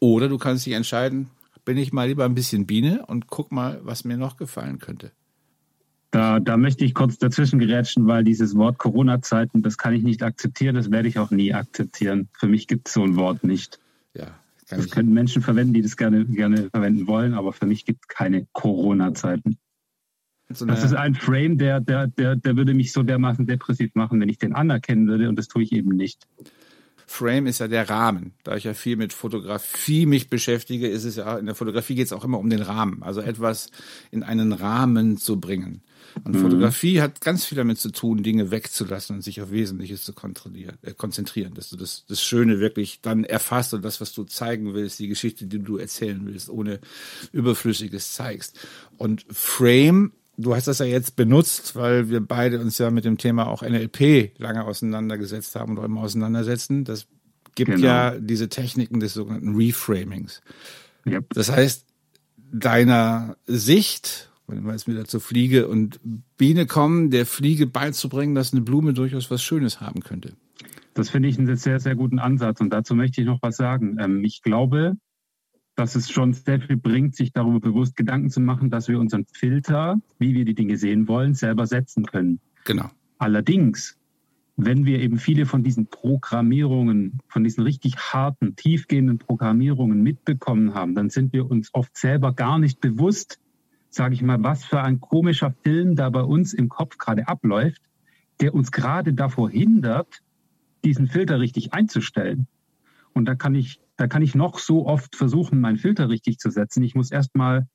Oder 0.00 0.28
du 0.28 0.38
kannst 0.38 0.66
dich 0.66 0.74
entscheiden, 0.74 1.30
bin 1.64 1.76
ich 1.78 1.92
mal 1.92 2.08
lieber 2.08 2.24
ein 2.24 2.34
bisschen 2.34 2.66
Biene 2.66 3.04
und 3.06 3.28
guck 3.28 3.52
mal, 3.52 3.80
was 3.82 4.04
mir 4.04 4.16
noch 4.16 4.36
gefallen 4.36 4.78
könnte. 4.78 5.12
Da, 6.16 6.40
da 6.40 6.56
möchte 6.56 6.82
ich 6.82 6.94
kurz 6.94 7.18
dazwischen 7.18 7.58
gerätschen, 7.58 8.06
weil 8.06 8.24
dieses 8.24 8.56
Wort 8.56 8.78
Corona-Zeiten, 8.78 9.60
das 9.60 9.76
kann 9.76 9.92
ich 9.92 10.02
nicht 10.02 10.22
akzeptieren, 10.22 10.74
das 10.74 10.90
werde 10.90 11.08
ich 11.08 11.18
auch 11.18 11.30
nie 11.30 11.52
akzeptieren. 11.52 12.30
Für 12.32 12.46
mich 12.46 12.68
gibt 12.68 12.88
es 12.88 12.94
so 12.94 13.02
ein 13.02 13.16
Wort 13.16 13.44
nicht. 13.44 13.78
Ja, 14.14 14.24
kann 14.24 14.78
das 14.78 14.86
ich. 14.86 14.92
können 14.92 15.12
Menschen 15.12 15.42
verwenden, 15.42 15.74
die 15.74 15.82
das 15.82 15.98
gerne, 15.98 16.24
gerne 16.24 16.70
verwenden 16.70 17.06
wollen, 17.06 17.34
aber 17.34 17.52
für 17.52 17.66
mich 17.66 17.84
gibt 17.84 18.00
es 18.04 18.08
keine 18.08 18.46
Corona-Zeiten. 18.54 19.58
So 20.48 20.64
das 20.64 20.84
ist 20.84 20.94
ein 20.94 21.14
Frame, 21.14 21.58
der, 21.58 21.80
der, 21.80 22.06
der, 22.06 22.36
der 22.36 22.56
würde 22.56 22.72
mich 22.72 22.92
so 22.92 23.02
dermaßen 23.02 23.46
depressiv 23.46 23.94
machen, 23.94 24.18
wenn 24.18 24.30
ich 24.30 24.38
den 24.38 24.54
anerkennen 24.54 25.06
würde, 25.08 25.28
und 25.28 25.36
das 25.36 25.48
tue 25.48 25.64
ich 25.64 25.72
eben 25.72 25.90
nicht. 25.90 26.26
Frame 27.06 27.46
ist 27.46 27.60
ja 27.60 27.68
der 27.68 27.88
Rahmen. 27.88 28.32
Da 28.42 28.56
ich 28.56 28.64
ja 28.64 28.74
viel 28.74 28.96
mit 28.96 29.12
Fotografie 29.12 30.06
mich 30.06 30.28
beschäftige, 30.28 30.88
ist 30.88 31.04
es 31.04 31.16
ja, 31.16 31.38
in 31.38 31.46
der 31.46 31.54
Fotografie 31.54 31.94
geht 31.94 32.06
es 32.06 32.12
auch 32.12 32.24
immer 32.24 32.38
um 32.38 32.50
den 32.50 32.62
Rahmen. 32.62 33.02
Also 33.02 33.20
etwas 33.20 33.70
in 34.10 34.22
einen 34.22 34.52
Rahmen 34.52 35.16
zu 35.16 35.38
bringen. 35.40 35.82
Und 36.24 36.34
mhm. 36.34 36.40
Fotografie 36.40 37.00
hat 37.00 37.20
ganz 37.20 37.44
viel 37.44 37.56
damit 37.56 37.78
zu 37.78 37.90
tun, 37.90 38.22
Dinge 38.22 38.50
wegzulassen 38.50 39.16
und 39.16 39.22
sich 39.22 39.40
auf 39.40 39.50
Wesentliches 39.50 40.02
zu 40.02 40.12
äh, 40.12 40.94
konzentrieren, 40.94 41.54
dass 41.54 41.70
du 41.70 41.76
das, 41.76 42.04
das 42.08 42.22
Schöne 42.22 42.58
wirklich 42.58 43.00
dann 43.02 43.24
erfasst 43.24 43.74
und 43.74 43.84
das, 43.84 44.00
was 44.00 44.12
du 44.12 44.24
zeigen 44.24 44.74
willst, 44.74 44.98
die 44.98 45.08
Geschichte, 45.08 45.46
die 45.46 45.58
du 45.58 45.76
erzählen 45.76 46.20
willst, 46.24 46.48
ohne 46.48 46.80
Überflüssiges 47.32 48.14
zeigst. 48.14 48.58
Und 48.96 49.26
Frame 49.30 50.12
du 50.36 50.54
hast 50.54 50.68
das 50.68 50.78
ja 50.78 50.86
jetzt 50.86 51.16
benutzt, 51.16 51.76
weil 51.76 52.08
wir 52.08 52.20
beide 52.20 52.60
uns 52.60 52.78
ja 52.78 52.90
mit 52.90 53.04
dem 53.04 53.18
Thema 53.18 53.46
auch 53.46 53.62
NLP 53.62 54.38
lange 54.38 54.64
auseinandergesetzt 54.64 55.56
haben 55.56 55.72
und 55.72 55.78
auch 55.78 55.84
immer 55.84 56.02
auseinandersetzen. 56.02 56.84
Das 56.84 57.06
gibt 57.54 57.70
genau. 57.70 57.86
ja 57.86 58.18
diese 58.18 58.48
Techniken 58.48 59.00
des 59.00 59.14
sogenannten 59.14 59.54
Reframings. 59.56 60.40
Yep. 61.06 61.34
Das 61.34 61.50
heißt, 61.50 61.86
deiner 62.52 63.36
Sicht 63.46 64.30
wenn 64.48 64.64
wir 64.64 64.72
jetzt 64.72 64.86
wieder 64.86 65.04
zur 65.04 65.20
Fliege 65.20 65.68
und 65.68 66.00
Biene 66.36 66.66
kommen, 66.66 67.10
der 67.10 67.26
Fliege 67.26 67.66
beizubringen, 67.66 68.34
dass 68.34 68.52
eine 68.52 68.62
Blume 68.62 68.94
durchaus 68.94 69.30
was 69.30 69.42
Schönes 69.42 69.80
haben 69.80 70.00
könnte. 70.00 70.34
Das 70.94 71.10
finde 71.10 71.28
ich 71.28 71.38
einen 71.38 71.54
sehr, 71.56 71.80
sehr 71.80 71.94
guten 71.94 72.18
Ansatz 72.18 72.60
und 72.60 72.70
dazu 72.70 72.94
möchte 72.94 73.20
ich 73.20 73.26
noch 73.26 73.42
was 73.42 73.56
sagen. 73.56 73.98
Ähm, 74.00 74.24
ich 74.24 74.42
glaube, 74.42 74.96
dass 75.76 75.94
es 75.94 76.10
schon 76.10 76.32
sehr 76.32 76.60
viel 76.60 76.78
bringt, 76.78 77.14
sich 77.14 77.32
darüber 77.32 77.60
bewusst 77.60 77.96
Gedanken 77.96 78.30
zu 78.30 78.40
machen, 78.40 78.70
dass 78.70 78.88
wir 78.88 78.98
unseren 78.98 79.26
Filter, 79.26 80.00
wie 80.18 80.34
wir 80.34 80.44
die 80.44 80.54
Dinge 80.54 80.78
sehen 80.78 81.06
wollen, 81.06 81.34
selber 81.34 81.66
setzen 81.66 82.06
können. 82.06 82.40
Genau. 82.64 82.90
Allerdings, 83.18 83.98
wenn 84.56 84.86
wir 84.86 85.00
eben 85.00 85.18
viele 85.18 85.44
von 85.44 85.62
diesen 85.62 85.86
Programmierungen, 85.86 87.20
von 87.28 87.44
diesen 87.44 87.62
richtig 87.62 87.96
harten, 87.98 88.56
tiefgehenden 88.56 89.18
Programmierungen 89.18 90.02
mitbekommen 90.02 90.74
haben, 90.74 90.94
dann 90.94 91.10
sind 91.10 91.34
wir 91.34 91.50
uns 91.50 91.72
oft 91.74 91.94
selber 91.96 92.32
gar 92.32 92.58
nicht 92.58 92.80
bewusst, 92.80 93.38
sage 93.90 94.14
ich 94.14 94.22
mal, 94.22 94.42
was 94.42 94.64
für 94.64 94.80
ein 94.80 95.00
komischer 95.00 95.54
Film 95.62 95.94
da 95.94 96.08
bei 96.08 96.22
uns 96.22 96.54
im 96.54 96.70
Kopf 96.70 96.96
gerade 96.96 97.28
abläuft, 97.28 97.82
der 98.40 98.54
uns 98.54 98.72
gerade 98.72 99.12
davor 99.12 99.50
hindert, 99.50 100.22
diesen 100.84 101.06
Filter 101.06 101.38
richtig 101.38 101.74
einzustellen. 101.74 102.46
Und 103.12 103.26
da 103.26 103.34
kann 103.34 103.54
ich 103.54 103.80
da 103.96 104.06
kann 104.06 104.22
ich 104.22 104.34
noch 104.34 104.58
so 104.58 104.86
oft 104.86 105.16
versuchen, 105.16 105.60
meinen 105.60 105.78
Filter 105.78 106.08
richtig 106.08 106.38
zu 106.38 106.50
setzen. 106.50 106.82
Ich 106.82 106.94
muss 106.94 107.10
erstmal 107.10 107.66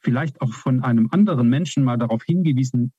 vielleicht 0.00 0.40
auch 0.40 0.52
von 0.52 0.82
einem 0.84 1.08
anderen 1.10 1.48
Menschen 1.48 1.84
mal 1.84 1.98
darauf 1.98 2.22
hingewiesen 2.24 2.92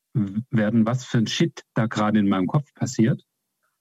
werden, 0.49 0.85
was 0.85 1.05
für 1.05 1.19
ein 1.19 1.27
Shit 1.27 1.63
da 1.73 1.85
gerade 1.85 2.19
in 2.19 2.27
meinem 2.27 2.47
Kopf 2.47 2.73
passiert, 2.73 3.23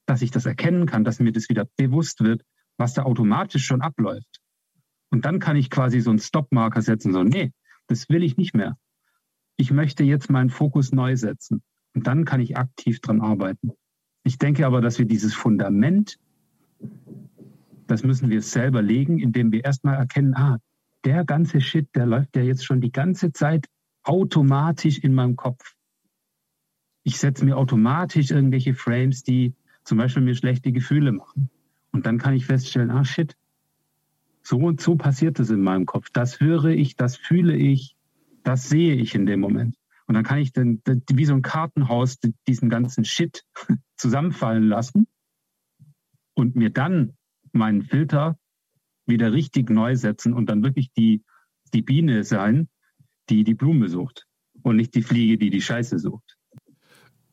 dass 0.05 0.21
ich 0.21 0.31
das 0.31 0.45
erkennen 0.45 0.85
kann, 0.85 1.03
dass 1.03 1.19
mir 1.19 1.31
das 1.31 1.49
wieder 1.49 1.67
bewusst 1.75 2.23
wird, 2.23 2.43
was 2.77 2.93
da 2.93 3.03
automatisch 3.03 3.65
schon 3.65 3.81
abläuft. 3.81 4.39
Und 5.11 5.25
dann 5.25 5.39
kann 5.39 5.57
ich 5.57 5.69
quasi 5.69 5.99
so 5.99 6.11
einen 6.11 6.19
Stop-Marker 6.19 6.81
setzen, 6.81 7.11
so, 7.11 7.23
nee, 7.23 7.51
das 7.87 8.09
will 8.09 8.23
ich 8.23 8.37
nicht 8.37 8.55
mehr. 8.55 8.77
Ich 9.57 9.71
möchte 9.71 10.03
jetzt 10.03 10.29
meinen 10.29 10.49
Fokus 10.49 10.91
neu 10.93 11.17
setzen. 11.17 11.61
Und 11.93 12.07
dann 12.07 12.23
kann 12.23 12.39
ich 12.39 12.55
aktiv 12.55 13.01
dran 13.01 13.19
arbeiten. 13.19 13.71
Ich 14.23 14.37
denke 14.37 14.65
aber, 14.65 14.79
dass 14.79 14.99
wir 14.99 15.05
dieses 15.05 15.33
Fundament 15.33 16.17
das 17.89 18.03
müssen 18.03 18.29
wir 18.29 18.41
selber 18.41 18.81
legen, 18.81 19.19
indem 19.19 19.51
wir 19.51 19.63
erstmal 19.65 19.95
erkennen, 19.95 20.35
ah, 20.35 20.59
der 21.05 21.25
ganze 21.25 21.59
Shit, 21.59 21.89
der 21.95 22.05
läuft 22.05 22.35
ja 22.35 22.43
jetzt 22.43 22.65
schon 22.65 22.81
die 22.81 22.91
ganze 22.91 23.31
Zeit 23.31 23.65
automatisch 24.03 24.99
in 24.99 25.13
meinem 25.13 25.35
Kopf. 25.35 25.75
Ich 27.03 27.17
setze 27.17 27.45
mir 27.45 27.57
automatisch 27.57 28.31
irgendwelche 28.31 28.75
Frames, 28.75 29.23
die 29.23 29.55
zum 29.83 29.97
Beispiel 29.97 30.21
mir 30.21 30.35
schlechte 30.35 30.71
Gefühle 30.71 31.11
machen. 31.11 31.49
Und 31.91 32.05
dann 32.05 32.19
kann 32.19 32.35
ich 32.35 32.45
feststellen, 32.45 32.91
ah 32.91 33.03
shit, 33.03 33.35
so 34.43 34.57
und 34.57 34.81
so 34.81 34.95
passiert 34.95 35.39
es 35.39 35.49
in 35.49 35.61
meinem 35.61 35.85
Kopf. 35.85 36.09
Das 36.11 36.39
höre 36.39 36.65
ich, 36.65 36.95
das 36.95 37.17
fühle 37.17 37.55
ich, 37.55 37.95
das 38.43 38.69
sehe 38.69 38.95
ich 38.95 39.15
in 39.15 39.25
dem 39.25 39.39
Moment. 39.39 39.75
Und 40.05 40.15
dann 40.15 40.23
kann 40.23 40.39
ich 40.39 40.53
dann 40.53 40.81
wie 40.85 41.25
so 41.25 41.33
ein 41.33 41.41
Kartenhaus 41.41 42.19
diesen 42.47 42.69
ganzen 42.69 43.03
Shit 43.05 43.45
zusammenfallen 43.95 44.67
lassen 44.67 45.07
und 46.35 46.55
mir 46.55 46.69
dann 46.69 47.13
meinen 47.53 47.83
Filter 47.83 48.37
wieder 49.05 49.31
richtig 49.33 49.69
neu 49.69 49.95
setzen 49.95 50.33
und 50.33 50.47
dann 50.47 50.63
wirklich 50.63 50.91
die, 50.93 51.23
die 51.73 51.81
Biene 51.81 52.23
sein, 52.23 52.69
die 53.29 53.43
die 53.43 53.55
Blume 53.55 53.89
sucht 53.89 54.25
und 54.61 54.75
nicht 54.75 54.95
die 54.95 55.03
Fliege, 55.03 55.37
die 55.37 55.49
die 55.49 55.61
Scheiße 55.61 55.99
sucht. 55.99 56.37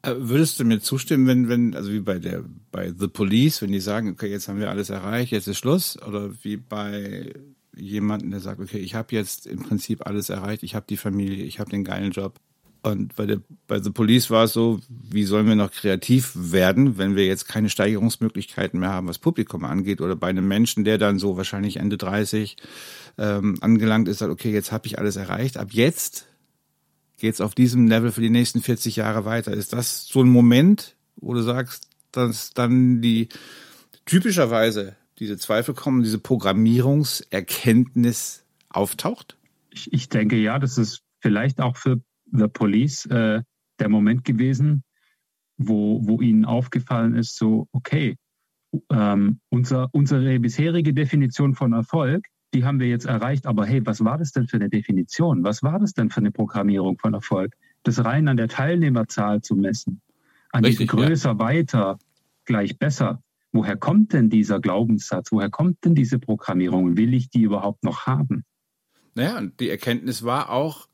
Äh, 0.02 0.14
würdest 0.18 0.60
du 0.60 0.64
mir 0.64 0.80
zustimmen, 0.80 1.26
wenn, 1.26 1.48
wenn, 1.48 1.74
also 1.74 1.92
wie 1.92 2.00
bei 2.00 2.18
der, 2.18 2.44
bei 2.70 2.92
The 2.96 3.08
Police, 3.08 3.62
wenn 3.62 3.72
die 3.72 3.80
sagen, 3.80 4.10
okay, 4.10 4.30
jetzt 4.30 4.48
haben 4.48 4.60
wir 4.60 4.70
alles 4.70 4.90
erreicht, 4.90 5.32
jetzt 5.32 5.48
ist 5.48 5.58
Schluss, 5.58 6.00
oder 6.02 6.32
wie 6.44 6.56
bei 6.56 7.32
jemandem, 7.74 8.30
der 8.30 8.40
sagt, 8.40 8.60
okay, 8.60 8.78
ich 8.78 8.94
habe 8.94 9.14
jetzt 9.14 9.46
im 9.46 9.62
Prinzip 9.62 10.06
alles 10.06 10.30
erreicht, 10.30 10.62
ich 10.62 10.74
habe 10.74 10.86
die 10.88 10.96
Familie, 10.96 11.44
ich 11.44 11.60
habe 11.60 11.70
den 11.70 11.84
geilen 11.84 12.10
Job, 12.10 12.40
und 12.86 13.16
bei, 13.16 13.26
der, 13.26 13.40
bei 13.66 13.82
The 13.82 13.90
Police 13.90 14.30
war 14.30 14.44
es 14.44 14.52
so, 14.52 14.78
wie 14.88 15.24
sollen 15.24 15.48
wir 15.48 15.56
noch 15.56 15.72
kreativ 15.72 16.30
werden, 16.36 16.98
wenn 16.98 17.16
wir 17.16 17.26
jetzt 17.26 17.48
keine 17.48 17.68
Steigerungsmöglichkeiten 17.68 18.78
mehr 18.78 18.90
haben, 18.90 19.08
was 19.08 19.18
Publikum 19.18 19.64
angeht, 19.64 20.00
oder 20.00 20.14
bei 20.14 20.28
einem 20.28 20.46
Menschen, 20.46 20.84
der 20.84 20.96
dann 20.96 21.18
so 21.18 21.36
wahrscheinlich 21.36 21.78
Ende 21.78 21.96
30 21.96 22.56
ähm, 23.18 23.56
angelangt 23.60 24.06
ist, 24.06 24.18
sagt, 24.18 24.30
okay, 24.30 24.52
jetzt 24.52 24.70
habe 24.70 24.86
ich 24.86 25.00
alles 25.00 25.16
erreicht, 25.16 25.56
ab 25.56 25.70
jetzt 25.72 26.28
geht 27.18 27.34
es 27.34 27.40
auf 27.40 27.56
diesem 27.56 27.88
Level 27.88 28.12
für 28.12 28.20
die 28.20 28.30
nächsten 28.30 28.62
40 28.62 28.94
Jahre 28.94 29.24
weiter. 29.24 29.52
Ist 29.52 29.72
das 29.72 30.06
so 30.06 30.22
ein 30.22 30.28
Moment, 30.28 30.94
wo 31.16 31.34
du 31.34 31.42
sagst, 31.42 31.88
dass 32.12 32.52
dann 32.52 33.00
die 33.00 33.30
typischerweise 34.04 34.94
diese 35.18 35.38
Zweifel 35.38 35.74
kommen, 35.74 36.04
diese 36.04 36.20
Programmierungserkenntnis 36.20 38.44
auftaucht? 38.68 39.36
Ich, 39.70 39.92
ich 39.92 40.08
denke 40.08 40.36
ja, 40.36 40.60
das 40.60 40.78
ist 40.78 41.02
vielleicht 41.20 41.60
auch 41.60 41.76
für 41.76 42.00
The 42.36 42.48
Police 42.48 43.06
äh, 43.06 43.42
der 43.78 43.88
Moment 43.88 44.24
gewesen, 44.24 44.82
wo, 45.56 46.00
wo 46.06 46.20
ihnen 46.20 46.44
aufgefallen 46.44 47.14
ist, 47.14 47.36
so, 47.36 47.68
okay, 47.72 48.16
ähm, 48.90 49.40
unser, 49.48 49.88
unsere 49.92 50.38
bisherige 50.38 50.92
Definition 50.92 51.54
von 51.54 51.72
Erfolg, 51.72 52.26
die 52.54 52.64
haben 52.64 52.80
wir 52.80 52.88
jetzt 52.88 53.06
erreicht, 53.06 53.46
aber 53.46 53.66
hey, 53.66 53.84
was 53.84 54.04
war 54.04 54.18
das 54.18 54.32
denn 54.32 54.48
für 54.48 54.56
eine 54.56 54.68
Definition? 54.68 55.44
Was 55.44 55.62
war 55.62 55.78
das 55.78 55.92
denn 55.92 56.10
für 56.10 56.20
eine 56.20 56.30
Programmierung 56.30 56.98
von 56.98 57.14
Erfolg? 57.14 57.54
Das 57.82 58.04
rein 58.04 58.28
an 58.28 58.36
der 58.36 58.48
Teilnehmerzahl 58.48 59.42
zu 59.42 59.54
messen, 59.54 60.00
an 60.52 60.64
Richtig, 60.64 60.88
größer, 60.88 61.30
ja. 61.30 61.38
weiter, 61.38 61.98
gleich 62.44 62.78
besser. 62.78 63.22
Woher 63.52 63.76
kommt 63.76 64.12
denn 64.12 64.28
dieser 64.28 64.60
Glaubenssatz? 64.60 65.32
Woher 65.32 65.50
kommt 65.50 65.84
denn 65.84 65.94
diese 65.94 66.18
Programmierung? 66.18 66.96
Will 66.96 67.14
ich 67.14 67.30
die 67.30 67.42
überhaupt 67.42 67.84
noch 67.84 68.06
haben? 68.06 68.44
Naja, 69.14 69.40
die 69.58 69.70
Erkenntnis 69.70 70.24
war 70.24 70.50
auch, 70.50 70.88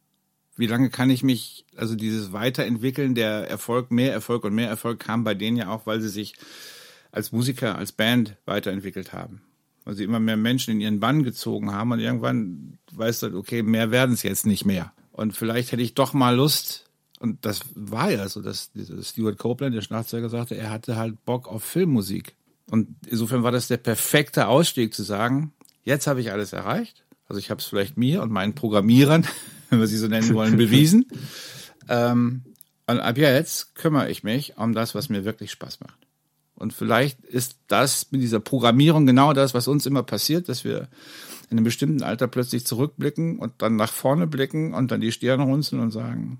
wie 0.56 0.66
lange 0.66 0.90
kann 0.90 1.10
ich 1.10 1.22
mich, 1.22 1.64
also 1.76 1.94
dieses 1.94 2.32
Weiterentwickeln, 2.32 3.14
der 3.14 3.48
Erfolg, 3.48 3.90
mehr 3.90 4.12
Erfolg 4.12 4.44
und 4.44 4.54
mehr 4.54 4.68
Erfolg 4.68 5.00
kam 5.00 5.24
bei 5.24 5.34
denen 5.34 5.56
ja 5.56 5.68
auch, 5.70 5.86
weil 5.86 6.00
sie 6.00 6.08
sich 6.08 6.34
als 7.10 7.32
Musiker, 7.32 7.76
als 7.76 7.92
Band 7.92 8.36
weiterentwickelt 8.44 9.12
haben. 9.12 9.42
Weil 9.84 9.94
sie 9.94 10.04
immer 10.04 10.20
mehr 10.20 10.36
Menschen 10.36 10.72
in 10.72 10.80
ihren 10.80 11.00
Bann 11.00 11.24
gezogen 11.24 11.72
haben 11.72 11.92
und 11.92 12.00
irgendwann 12.00 12.78
weißt 12.92 13.24
du, 13.24 13.36
okay, 13.36 13.62
mehr 13.62 13.90
werden 13.90 14.12
es 14.12 14.22
jetzt 14.22 14.46
nicht 14.46 14.64
mehr. 14.64 14.92
Und 15.10 15.36
vielleicht 15.36 15.72
hätte 15.72 15.82
ich 15.82 15.94
doch 15.94 16.12
mal 16.12 16.36
Lust, 16.36 16.88
und 17.18 17.44
das 17.44 17.60
war 17.74 18.10
ja 18.10 18.28
so, 18.28 18.42
dass 18.42 18.72
Stuart 19.02 19.38
Copeland, 19.38 19.74
der 19.76 19.82
Schlagzeuger, 19.82 20.28
sagte, 20.28 20.56
er 20.56 20.70
hatte 20.70 20.96
halt 20.96 21.24
Bock 21.24 21.46
auf 21.46 21.62
Filmmusik. 21.62 22.34
Und 22.68 22.88
insofern 23.06 23.42
war 23.42 23.52
das 23.52 23.68
der 23.68 23.76
perfekte 23.76 24.48
Ausstieg 24.48 24.92
zu 24.92 25.02
sagen, 25.02 25.52
jetzt 25.84 26.06
habe 26.06 26.20
ich 26.20 26.32
alles 26.32 26.52
erreicht. 26.52 27.04
Also 27.32 27.38
ich 27.38 27.48
habe 27.48 27.60
es 27.60 27.66
vielleicht 27.66 27.96
mir 27.96 28.20
und 28.20 28.30
meinen 28.30 28.54
Programmierern 28.54 29.26
wenn 29.72 29.80
wir 29.80 29.86
sie 29.86 29.96
so 29.96 30.06
nennen 30.06 30.32
wollen, 30.34 30.56
bewiesen. 30.56 31.06
Ähm, 31.88 32.42
und 32.86 33.00
ab 33.00 33.18
jetzt 33.18 33.74
kümmere 33.74 34.08
ich 34.08 34.22
mich 34.22 34.56
um 34.56 34.72
das, 34.72 34.94
was 34.94 35.08
mir 35.08 35.24
wirklich 35.24 35.50
Spaß 35.50 35.80
macht. 35.80 36.06
Und 36.54 36.72
vielleicht 36.72 37.20
ist 37.24 37.56
das 37.66 38.12
mit 38.12 38.22
dieser 38.22 38.38
Programmierung 38.38 39.04
genau 39.04 39.32
das, 39.32 39.52
was 39.52 39.66
uns 39.66 39.84
immer 39.84 40.04
passiert, 40.04 40.48
dass 40.48 40.62
wir 40.62 40.88
in 41.50 41.58
einem 41.58 41.64
bestimmten 41.64 42.04
Alter 42.04 42.28
plötzlich 42.28 42.64
zurückblicken 42.64 43.40
und 43.40 43.54
dann 43.58 43.74
nach 43.74 43.92
vorne 43.92 44.28
blicken 44.28 44.74
und 44.74 44.92
dann 44.92 45.00
die 45.00 45.10
Stirne 45.10 45.42
runzeln 45.42 45.82
und 45.82 45.90
sagen, 45.90 46.38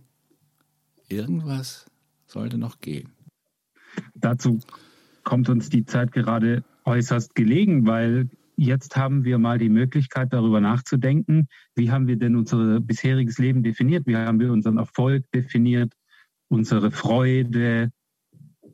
irgendwas 1.09 1.87
sollte 2.29 2.57
noch 2.57 2.81
gehen. 2.81 3.11
Dazu 4.15 4.61
kommt 5.25 5.49
uns 5.49 5.71
die 5.71 5.85
Zeit 5.85 6.13
gerade 6.13 6.63
äußerst 6.85 7.35
gelegen, 7.35 7.85
weil 7.85 8.31
jetzt 8.57 8.97
haben 8.97 9.25
wir 9.25 9.39
mal 9.39 9.59
die 9.59 9.69
Möglichkeit, 9.69 10.33
darüber 10.33 10.61
nachzudenken, 10.61 11.49
wie 11.75 11.91
haben 11.91 12.07
wir 12.07 12.17
denn 12.17 12.37
unser 12.37 12.81
bisheriges 12.81 13.39
Leben 13.39 13.63
definiert, 13.63 14.07
wie 14.07 14.17
haben 14.17 14.41
wir 14.41 14.53
unseren 14.53 14.79
Erfolg 14.79 15.25
definiert, 15.33 15.93
unsere 16.49 16.91
Freude, 16.91 17.91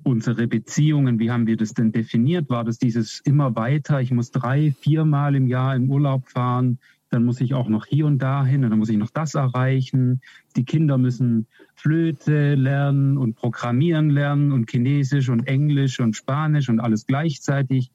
unsere 0.03 0.47
Beziehungen, 0.47 1.19
wie 1.19 1.31
haben 1.31 1.47
wir 1.47 1.57
das 1.57 1.75
denn 1.75 1.93
definiert? 1.93 2.49
War 2.51 2.65
das 2.65 2.79
dieses 2.79 3.21
immer 3.21 3.55
weiter, 3.57 4.01
ich 4.01 4.11
muss 4.11 4.31
drei, 4.31 4.73
viermal 4.81 5.35
im 5.35 5.47
Jahr 5.47 5.77
im 5.77 5.91
Urlaub 5.91 6.29
fahren, 6.29 6.79
dann 7.11 7.25
muss 7.25 7.41
ich 7.41 7.55
auch 7.55 7.69
noch 7.69 7.87
hier 7.87 8.07
und 8.07 8.19
da 8.19 8.45
hin 8.45 8.65
und 8.65 8.71
dann 8.71 8.79
muss 8.79 8.91
ich 8.91 8.99
noch 8.99 9.11
das 9.11 9.35
erreichen. 9.35 10.21
Die 10.57 10.65
Kinder 10.65 10.99
müssen 10.99 11.47
Flöte 11.75 12.55
lernen 12.55 13.17
und 13.17 13.35
Programmieren 13.35 14.11
lernen 14.11 14.53
und 14.53 14.71
Chinesisch 14.71 15.29
und 15.29 15.47
Englisch 15.47 16.01
und 16.01 16.17
Spanisch 16.17 16.69
und 16.69 16.81
alles 16.81 17.07
gleichzeitig. 17.07 17.91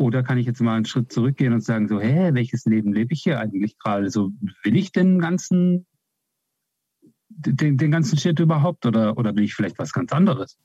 Oder 0.00 0.22
kann 0.22 0.38
ich 0.38 0.46
jetzt 0.46 0.62
mal 0.62 0.76
einen 0.76 0.86
Schritt 0.86 1.12
zurückgehen 1.12 1.52
und 1.52 1.60
sagen, 1.60 1.86
so, 1.86 2.00
hä, 2.00 2.30
welches 2.32 2.64
Leben 2.64 2.94
lebe 2.94 3.12
ich 3.12 3.22
hier 3.22 3.38
eigentlich 3.38 3.78
gerade? 3.78 4.08
So, 4.08 4.32
will 4.62 4.74
ich 4.74 4.92
den 4.92 5.18
ganzen, 5.18 5.84
den, 7.28 7.76
den 7.76 7.90
ganzen 7.90 8.16
Shit 8.16 8.40
überhaupt 8.40 8.86
oder, 8.86 9.18
oder 9.18 9.36
will 9.36 9.44
ich 9.44 9.54
vielleicht 9.54 9.78
was 9.78 9.92
ganz 9.92 10.10
anderes? 10.12 10.56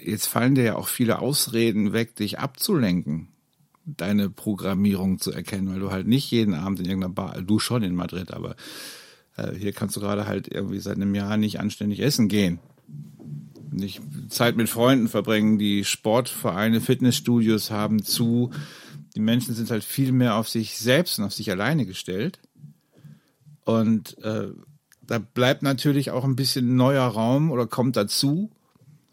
Jetzt 0.00 0.26
fallen 0.26 0.54
dir 0.54 0.62
ja 0.62 0.76
auch 0.76 0.86
viele 0.86 1.18
Ausreden 1.18 1.94
weg, 1.94 2.14
dich 2.14 2.38
abzulenken, 2.38 3.26
deine 3.84 4.30
Programmierung 4.30 5.18
zu 5.18 5.32
erkennen, 5.32 5.68
weil 5.68 5.80
du 5.80 5.90
halt 5.90 6.06
nicht 6.06 6.30
jeden 6.30 6.54
Abend 6.54 6.78
in 6.78 6.86
irgendeiner 6.86 7.12
Bar, 7.12 7.42
du 7.42 7.58
schon 7.58 7.82
in 7.82 7.96
Madrid, 7.96 8.32
aber 8.32 8.54
äh, 9.36 9.52
hier 9.54 9.72
kannst 9.72 9.96
du 9.96 10.00
gerade 10.00 10.28
halt 10.28 10.46
irgendwie 10.46 10.78
seit 10.78 10.94
einem 10.94 11.16
Jahr 11.16 11.36
nicht 11.36 11.58
anständig 11.58 11.98
essen 11.98 12.28
gehen 12.28 12.60
nicht 13.76 14.00
Zeit 14.28 14.56
mit 14.56 14.68
Freunden 14.68 15.08
verbringen, 15.08 15.58
die 15.58 15.84
Sportvereine, 15.84 16.80
Fitnessstudios 16.80 17.70
haben 17.70 18.02
zu. 18.02 18.50
Die 19.14 19.20
Menschen 19.20 19.54
sind 19.54 19.70
halt 19.70 19.84
viel 19.84 20.12
mehr 20.12 20.36
auf 20.36 20.48
sich 20.48 20.78
selbst 20.78 21.18
und 21.18 21.24
auf 21.24 21.32
sich 21.32 21.50
alleine 21.50 21.86
gestellt. 21.86 22.40
Und 23.64 24.18
äh, 24.22 24.48
da 25.02 25.18
bleibt 25.18 25.62
natürlich 25.62 26.10
auch 26.10 26.24
ein 26.24 26.36
bisschen 26.36 26.76
neuer 26.76 27.06
Raum 27.06 27.50
oder 27.50 27.66
kommt 27.66 27.96
dazu, 27.96 28.50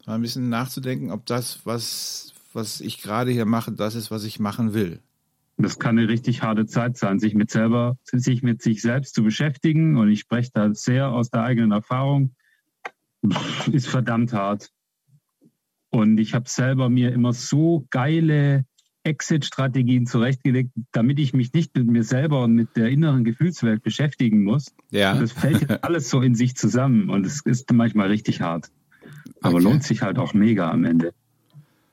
ein 0.06 0.22
bisschen 0.22 0.48
nachzudenken, 0.48 1.10
ob 1.10 1.24
das, 1.26 1.60
was, 1.64 2.34
was 2.52 2.80
ich 2.80 3.00
gerade 3.00 3.30
hier 3.30 3.46
mache, 3.46 3.72
das 3.72 3.94
ist, 3.94 4.10
was 4.10 4.24
ich 4.24 4.38
machen 4.38 4.74
will. 4.74 5.00
Das 5.56 5.78
kann 5.78 5.98
eine 5.98 6.08
richtig 6.08 6.42
harte 6.42 6.66
Zeit 6.66 6.96
sein, 6.96 7.20
sich 7.20 7.34
mit 7.34 7.50
selber, 7.50 7.96
sich 8.02 8.42
mit 8.42 8.60
sich 8.60 8.82
selbst 8.82 9.14
zu 9.14 9.22
beschäftigen. 9.22 9.96
Und 9.96 10.10
ich 10.10 10.20
spreche 10.20 10.50
da 10.52 10.74
sehr 10.74 11.10
aus 11.10 11.30
der 11.30 11.42
eigenen 11.42 11.70
Erfahrung. 11.70 12.34
Ist 13.72 13.88
verdammt 13.88 14.32
hart. 14.32 14.70
Und 15.90 16.18
ich 16.18 16.34
habe 16.34 16.48
selber 16.48 16.88
mir 16.88 17.12
immer 17.12 17.32
so 17.32 17.86
geile 17.90 18.64
Exit-Strategien 19.04 20.06
zurechtgelegt, 20.06 20.70
damit 20.92 21.18
ich 21.20 21.34
mich 21.34 21.52
nicht 21.52 21.76
mit 21.76 21.86
mir 21.86 22.02
selber 22.02 22.42
und 22.42 22.54
mit 22.54 22.76
der 22.76 22.88
inneren 22.88 23.22
Gefühlswelt 23.22 23.82
beschäftigen 23.82 24.42
muss. 24.42 24.74
Ja. 24.90 25.12
Und 25.12 25.20
das 25.22 25.32
fällt 25.32 25.60
jetzt 25.60 25.70
alles 25.84 26.08
so 26.08 26.20
in 26.20 26.34
sich 26.34 26.56
zusammen 26.56 27.10
und 27.10 27.26
es 27.26 27.42
ist 27.42 27.70
manchmal 27.72 28.08
richtig 28.08 28.40
hart. 28.40 28.70
Aber 29.40 29.56
okay. 29.56 29.64
lohnt 29.64 29.84
sich 29.84 30.02
halt 30.02 30.18
auch 30.18 30.32
mega 30.32 30.70
am 30.70 30.84
Ende. 30.84 31.12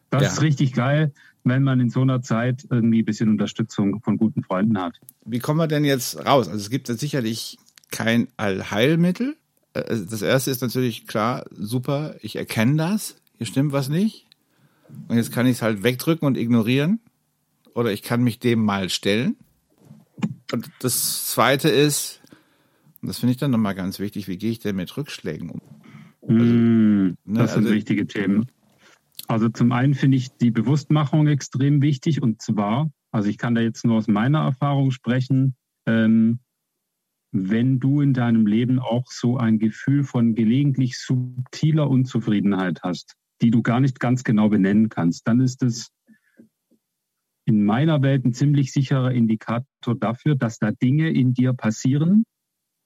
Das 0.10 0.24
ja. 0.24 0.30
ist 0.30 0.42
richtig 0.42 0.74
geil, 0.74 1.14
wenn 1.44 1.64
man 1.64 1.80
in 1.80 1.90
so 1.90 2.02
einer 2.02 2.22
Zeit 2.22 2.66
irgendwie 2.70 3.02
ein 3.02 3.06
bisschen 3.06 3.30
Unterstützung 3.30 4.02
von 4.02 4.18
guten 4.18 4.44
Freunden 4.44 4.80
hat. 4.80 5.00
Wie 5.26 5.40
kommen 5.40 5.60
wir 5.60 5.68
denn 5.68 5.86
jetzt 5.86 6.26
raus? 6.26 6.48
Also 6.48 6.60
es 6.60 6.70
gibt 6.70 6.88
ja 6.90 6.96
sicherlich 6.96 7.58
kein 7.92 8.30
Allheilmittel. 8.38 9.36
Äh, 9.74 9.84
das 10.10 10.22
erste 10.22 10.52
ist 10.52 10.62
natürlich 10.62 11.08
klar, 11.08 11.46
super, 11.52 12.16
ich 12.22 12.36
erkenne 12.36 12.76
das, 12.78 13.16
hier 13.38 13.48
stimmt 13.48 13.72
was 13.72 13.90
nicht. 13.90 14.28
Und 15.08 15.18
jetzt 15.18 15.32
kann 15.32 15.46
ich 15.46 15.54
es 15.54 15.62
halt 15.62 15.84
wegdrücken 15.84 16.28
und 16.28 16.38
ignorieren. 16.38 17.00
Oder 17.74 17.92
ich 17.92 18.04
kann 18.04 18.24
mich 18.24 18.40
dem 18.40 18.64
mal 18.64 18.90
stellen. 18.90 19.38
Und 20.52 20.70
das 20.80 21.28
zweite 21.28 21.70
ist, 21.70 22.22
und 23.02 23.08
das 23.08 23.20
finde 23.20 23.32
ich 23.32 23.38
dann 23.38 23.52
nochmal 23.52 23.76
ganz 23.76 24.00
wichtig, 24.00 24.28
wie 24.28 24.38
gehe 24.38 24.52
ich 24.52 24.60
denn 24.60 24.76
mit 24.76 24.96
Rückschlägen 24.96 25.50
um? 25.50 25.62
Also, 26.22 26.44
mm, 26.44 27.18
das 27.26 27.54
sind 27.54 27.64
also, 27.64 27.76
wichtige 27.76 28.06
Themen. 28.06 28.48
Also 29.28 29.50
zum 29.50 29.72
einen 29.72 29.94
finde 29.94 30.18
ich 30.18 30.30
die 30.38 30.52
Bewusstmachung 30.52 31.28
extrem 31.28 31.82
wichtig 31.82 32.22
und 32.22 32.42
zwar, 32.42 32.92
also 33.12 33.30
ich 33.30 33.38
kann 33.38 33.56
da 33.56 33.62
jetzt 33.62 33.86
nur 33.86 33.98
aus 33.98 34.08
meiner 34.08 34.40
Erfahrung 34.40 34.92
sprechen, 34.92 35.56
ähm, 35.86 36.40
wenn 37.32 37.80
du 37.80 38.02
in 38.02 38.14
deinem 38.14 38.46
Leben 38.46 38.80
auch 38.80 39.06
so 39.08 39.38
ein 39.38 39.58
Gefühl 39.58 40.04
von 40.04 40.36
gelegentlich 40.36 41.00
subtiler 41.00 41.90
Unzufriedenheit 41.90 42.82
hast, 42.84 43.16
die 43.42 43.52
du 43.52 43.62
gar 43.62 43.80
nicht 43.80 44.00
ganz 44.00 44.24
genau 44.24 44.50
benennen 44.50 44.90
kannst, 44.90 45.28
dann 45.28 45.40
ist 45.40 45.64
es 45.64 45.92
in 47.46 47.64
meiner 47.64 48.02
Welt 48.02 48.26
ein 48.26 48.34
ziemlich 48.34 48.72
sicherer 48.72 49.12
Indikator 49.12 49.96
dafür, 49.96 50.36
dass 50.36 50.60
da 50.60 50.72
Dinge 50.72 51.10
in 51.10 51.34
dir 51.34 51.54
passieren, 51.54 52.24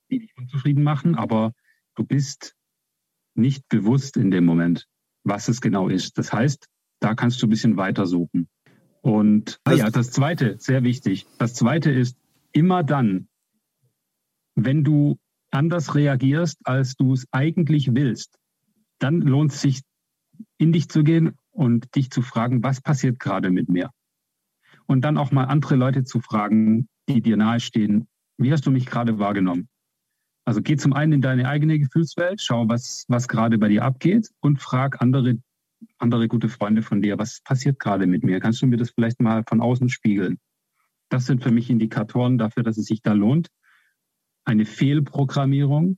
die 0.10 0.20
dich 0.20 0.38
unzufrieden 0.38 0.84
machen, 0.84 1.16
aber 1.16 1.54
du 1.96 2.04
bist 2.04 2.56
nicht 3.36 3.68
bewusst 3.68 4.16
in 4.16 4.32
dem 4.32 4.46
Moment, 4.46 4.88
was 5.24 5.50
es 5.50 5.60
genau 5.60 5.90
ist. 5.90 6.18
Das 6.18 6.32
heißt, 6.32 6.68
da 7.00 7.16
kannst 7.16 7.42
du 7.42 7.48
ein 7.48 7.50
bisschen 7.50 7.78
weiter 7.78 8.06
suchen. 8.06 8.48
Und 9.02 9.60
ah 9.66 9.74
ja, 9.74 9.90
das 9.90 10.12
zweite, 10.12 10.56
sehr 10.60 10.84
wichtig. 10.84 11.28
Das 11.38 11.54
zweite 11.54 11.92
ist 11.92 12.18
immer 12.54 12.84
dann, 12.84 13.28
wenn 14.56 14.84
du 14.84 15.18
anders 15.52 15.96
reagierst, 15.96 16.58
als 16.64 16.96
du 16.96 17.14
es 17.14 17.26
eigentlich 17.32 17.94
willst, 17.94 18.38
dann 19.00 19.22
lohnt 19.22 19.52
es 19.52 19.62
sich 19.62 19.82
in 20.58 20.72
dich 20.72 20.90
zu 20.90 21.04
gehen 21.04 21.38
und 21.52 21.96
dich 21.96 22.10
zu 22.10 22.22
fragen, 22.22 22.64
was 22.64 22.82
passiert 22.82 23.20
gerade 23.20 23.50
mit 23.52 23.70
mir? 23.70 23.90
Und 24.88 25.02
dann 25.02 25.18
auch 25.18 25.32
mal 25.32 25.46
andere 25.46 25.76
Leute 25.76 26.04
zu 26.04 26.20
fragen, 26.20 26.88
die 27.08 27.22
dir 27.22 27.38
nahestehen, 27.38 28.08
wie 28.38 28.52
hast 28.52 28.66
du 28.66 28.72
mich 28.72 28.86
gerade 28.86 29.20
wahrgenommen? 29.20 29.70
Also 30.46 30.62
geh 30.62 30.76
zum 30.76 30.94
einen 30.94 31.14
in 31.14 31.22
deine 31.22 31.48
eigene 31.48 31.80
Gefühlswelt, 31.80 32.42
schau, 32.42 32.68
was, 32.70 33.06
was 33.08 33.28
gerade 33.28 33.58
bei 33.58 33.68
dir 33.68 33.84
abgeht 33.84 34.30
und 34.42 34.62
frag 34.62 35.02
andere, 35.02 35.38
andere 35.98 36.28
gute 36.28 36.50
Freunde 36.50 36.84
von 36.84 37.02
dir, 37.02 37.18
was 37.18 37.42
passiert 37.42 37.80
gerade 37.80 38.06
mit 38.06 38.24
mir? 38.24 38.40
Kannst 38.40 38.62
du 38.62 38.68
mir 38.68 38.78
das 38.78 38.92
vielleicht 38.92 39.22
mal 39.22 39.44
von 39.48 39.62
außen 39.62 39.90
spiegeln? 39.90 40.38
Das 41.10 41.26
sind 41.26 41.44
für 41.44 41.52
mich 41.52 41.70
Indikatoren 41.70 42.38
dafür, 42.38 42.64
dass 42.64 42.78
es 42.78 42.86
sich 42.86 43.02
da 43.02 43.14
lohnt, 43.14 43.48
eine 44.46 44.66
Fehlprogrammierung 44.66 45.98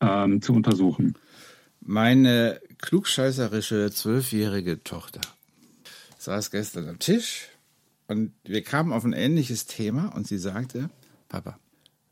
ähm, 0.00 0.40
zu 0.42 0.52
untersuchen. 0.52 1.14
Meine 1.80 2.60
klugscheißerische 2.78 3.90
zwölfjährige 3.90 4.82
Tochter 4.84 5.20
saß 6.18 6.50
gestern 6.50 6.88
am 6.88 6.98
Tisch 6.98 7.48
und 8.06 8.32
wir 8.44 8.62
kamen 8.62 8.92
auf 8.92 9.04
ein 9.04 9.12
ähnliches 9.12 9.66
Thema 9.66 10.08
und 10.14 10.26
sie 10.26 10.38
sagte, 10.38 10.90
Papa, 11.28 11.58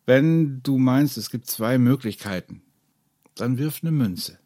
wenn 0.05 0.63
du 0.63 0.79
meinst, 0.79 1.17
es 1.17 1.31
gibt 1.31 1.47
zwei 1.47 1.79
Möglichkeiten, 1.79 2.63
dann 3.35 3.59
wirf 3.59 3.81
eine 3.83 3.93
Münze. 3.93 4.39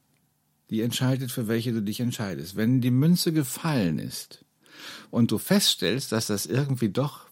Die 0.71 0.83
entscheidet, 0.83 1.31
für 1.31 1.49
welche 1.49 1.73
du 1.73 1.81
dich 1.81 2.01
entscheidest. 2.01 2.57
Wenn 2.57 2.81
die 2.81 2.91
Münze 2.91 3.33
gefallen 3.33 3.99
ist 3.99 4.45
und 5.11 5.31
du 5.31 5.39
feststellst, 5.39 6.13
dass 6.13 6.27
das 6.27 6.47
irgendwie 6.47 6.89
doch 6.89 7.26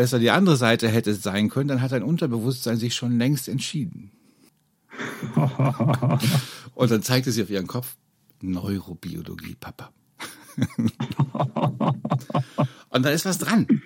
besser 0.00 0.18
die 0.18 0.30
andere 0.30 0.56
Seite 0.56 0.88
hätte 0.88 1.14
sein 1.14 1.50
können, 1.50 1.68
dann 1.68 1.82
hat 1.82 1.92
dein 1.92 2.02
Unterbewusstsein 2.02 2.78
sich 2.78 2.94
schon 2.94 3.18
längst 3.18 3.50
entschieden. 3.50 4.10
Und 6.74 6.90
dann 6.90 7.02
zeigte 7.02 7.30
sie 7.32 7.42
auf 7.42 7.50
ihren 7.50 7.66
Kopf 7.66 7.96
Neurobiologie, 8.40 9.56
Papa. 9.60 9.92
Und 12.88 13.02
da 13.04 13.10
ist 13.10 13.26
was 13.26 13.36
dran, 13.36 13.82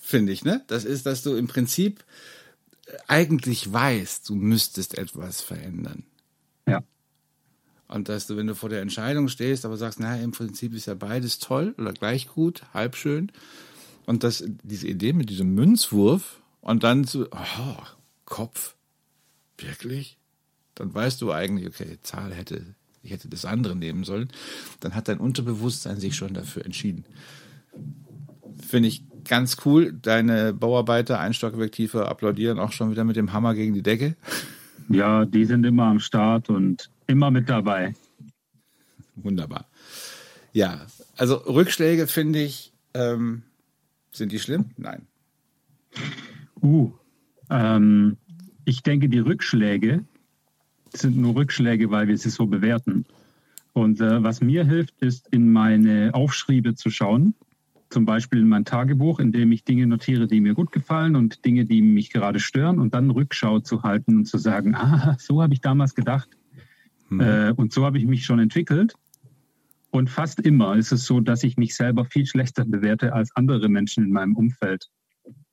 finde 0.00 0.30
ich, 0.32 0.44
ne? 0.44 0.62
Das 0.68 0.84
ist, 0.84 1.06
dass 1.06 1.24
du 1.24 1.34
im 1.34 1.48
Prinzip 1.48 2.04
eigentlich 3.08 3.72
weißt, 3.72 4.28
du 4.28 4.36
müsstest 4.36 4.96
etwas 4.96 5.40
verändern. 5.40 6.04
Ja. 6.68 6.84
Und 7.88 8.08
dass 8.08 8.28
du, 8.28 8.36
wenn 8.36 8.46
du 8.46 8.54
vor 8.54 8.68
der 8.68 8.82
Entscheidung 8.82 9.26
stehst, 9.26 9.64
aber 9.64 9.76
sagst, 9.76 9.98
naja, 9.98 10.22
im 10.22 10.30
Prinzip 10.30 10.72
ist 10.72 10.86
ja 10.86 10.94
beides 10.94 11.40
toll 11.40 11.74
oder 11.78 11.92
gleich 11.92 12.28
gut, 12.28 12.62
halb 12.72 12.94
schön. 12.94 13.32
Und 14.08 14.24
dass 14.24 14.42
diese 14.62 14.88
Idee 14.88 15.12
mit 15.12 15.28
diesem 15.28 15.54
Münzwurf 15.54 16.40
und 16.62 16.82
dann 16.82 17.04
zu, 17.04 17.28
oh, 17.30 17.82
Kopf, 18.24 18.74
wirklich? 19.58 20.18
dann 20.78 20.94
weißt 20.94 21.20
du 21.20 21.32
eigentlich, 21.32 21.66
okay, 21.66 21.98
Zahl 22.02 22.32
hätte, 22.32 22.64
ich 23.02 23.10
hätte 23.10 23.28
das 23.28 23.44
andere 23.44 23.74
nehmen 23.74 24.04
sollen. 24.04 24.28
Dann 24.80 24.94
hat 24.94 25.08
dein 25.08 25.18
Unterbewusstsein 25.18 25.98
sich 25.98 26.14
schon 26.14 26.34
dafür 26.34 26.64
entschieden. 26.64 27.04
Finde 28.64 28.88
ich 28.88 29.02
ganz 29.24 29.56
cool. 29.64 29.92
Deine 29.92 30.54
Bauarbeiter, 30.54 31.18
Einstockobjektive 31.18 32.08
applaudieren 32.08 32.58
auch 32.58 32.72
schon 32.72 32.90
wieder 32.90 33.04
mit 33.04 33.16
dem 33.16 33.32
Hammer 33.32 33.54
gegen 33.54 33.74
die 33.74 33.82
Decke. 33.82 34.16
Ja, 34.88 35.24
die 35.24 35.44
sind 35.44 35.64
immer 35.64 35.86
am 35.86 36.00
Start 36.00 36.48
und 36.48 36.90
immer 37.06 37.30
mit 37.30 37.48
dabei. 37.48 37.94
Wunderbar. 39.16 39.66
Ja, 40.52 40.86
also 41.16 41.34
Rückschläge 41.34 42.06
finde 42.06 42.40
ich, 42.40 42.72
ähm, 42.94 43.42
sind 44.10 44.32
die 44.32 44.38
schlimm? 44.38 44.66
Nein. 44.76 45.06
Uh, 46.62 46.92
ähm, 47.50 48.16
ich 48.64 48.82
denke, 48.82 49.08
die 49.08 49.20
Rückschläge 49.20 50.04
sind 50.92 51.16
nur 51.16 51.36
Rückschläge, 51.36 51.90
weil 51.90 52.08
wir 52.08 52.18
sie 52.18 52.30
so 52.30 52.46
bewerten. 52.46 53.04
Und 53.72 54.00
äh, 54.00 54.22
was 54.22 54.40
mir 54.40 54.64
hilft, 54.64 55.00
ist, 55.00 55.28
in 55.28 55.52
meine 55.52 56.10
Aufschriebe 56.14 56.74
zu 56.74 56.90
schauen. 56.90 57.34
Zum 57.90 58.04
Beispiel 58.04 58.40
in 58.40 58.48
mein 58.48 58.64
Tagebuch, 58.64 59.18
in 59.18 59.32
dem 59.32 59.52
ich 59.52 59.64
Dinge 59.64 59.86
notiere, 59.86 60.26
die 60.26 60.40
mir 60.40 60.54
gut 60.54 60.72
gefallen 60.72 61.16
und 61.16 61.44
Dinge, 61.44 61.64
die 61.64 61.80
mich 61.80 62.10
gerade 62.10 62.40
stören 62.40 62.78
und 62.78 62.92
dann 62.92 63.10
Rückschau 63.10 63.60
zu 63.60 63.82
halten 63.82 64.16
und 64.16 64.24
zu 64.26 64.36
sagen, 64.36 64.74
ah, 64.74 65.16
so 65.18 65.42
habe 65.42 65.54
ich 65.54 65.60
damals 65.60 65.94
gedacht 65.94 66.28
hm. 67.08 67.20
äh, 67.20 67.52
und 67.52 67.72
so 67.72 67.84
habe 67.84 67.98
ich 67.98 68.04
mich 68.04 68.24
schon 68.24 68.40
entwickelt. 68.40 68.94
Und 69.90 70.10
fast 70.10 70.40
immer 70.40 70.76
ist 70.76 70.92
es 70.92 71.04
so, 71.04 71.20
dass 71.20 71.42
ich 71.44 71.56
mich 71.56 71.74
selber 71.74 72.04
viel 72.04 72.26
schlechter 72.26 72.64
bewerte 72.64 73.12
als 73.12 73.34
andere 73.34 73.68
Menschen 73.68 74.04
in 74.04 74.10
meinem 74.10 74.36
Umfeld. 74.36 74.88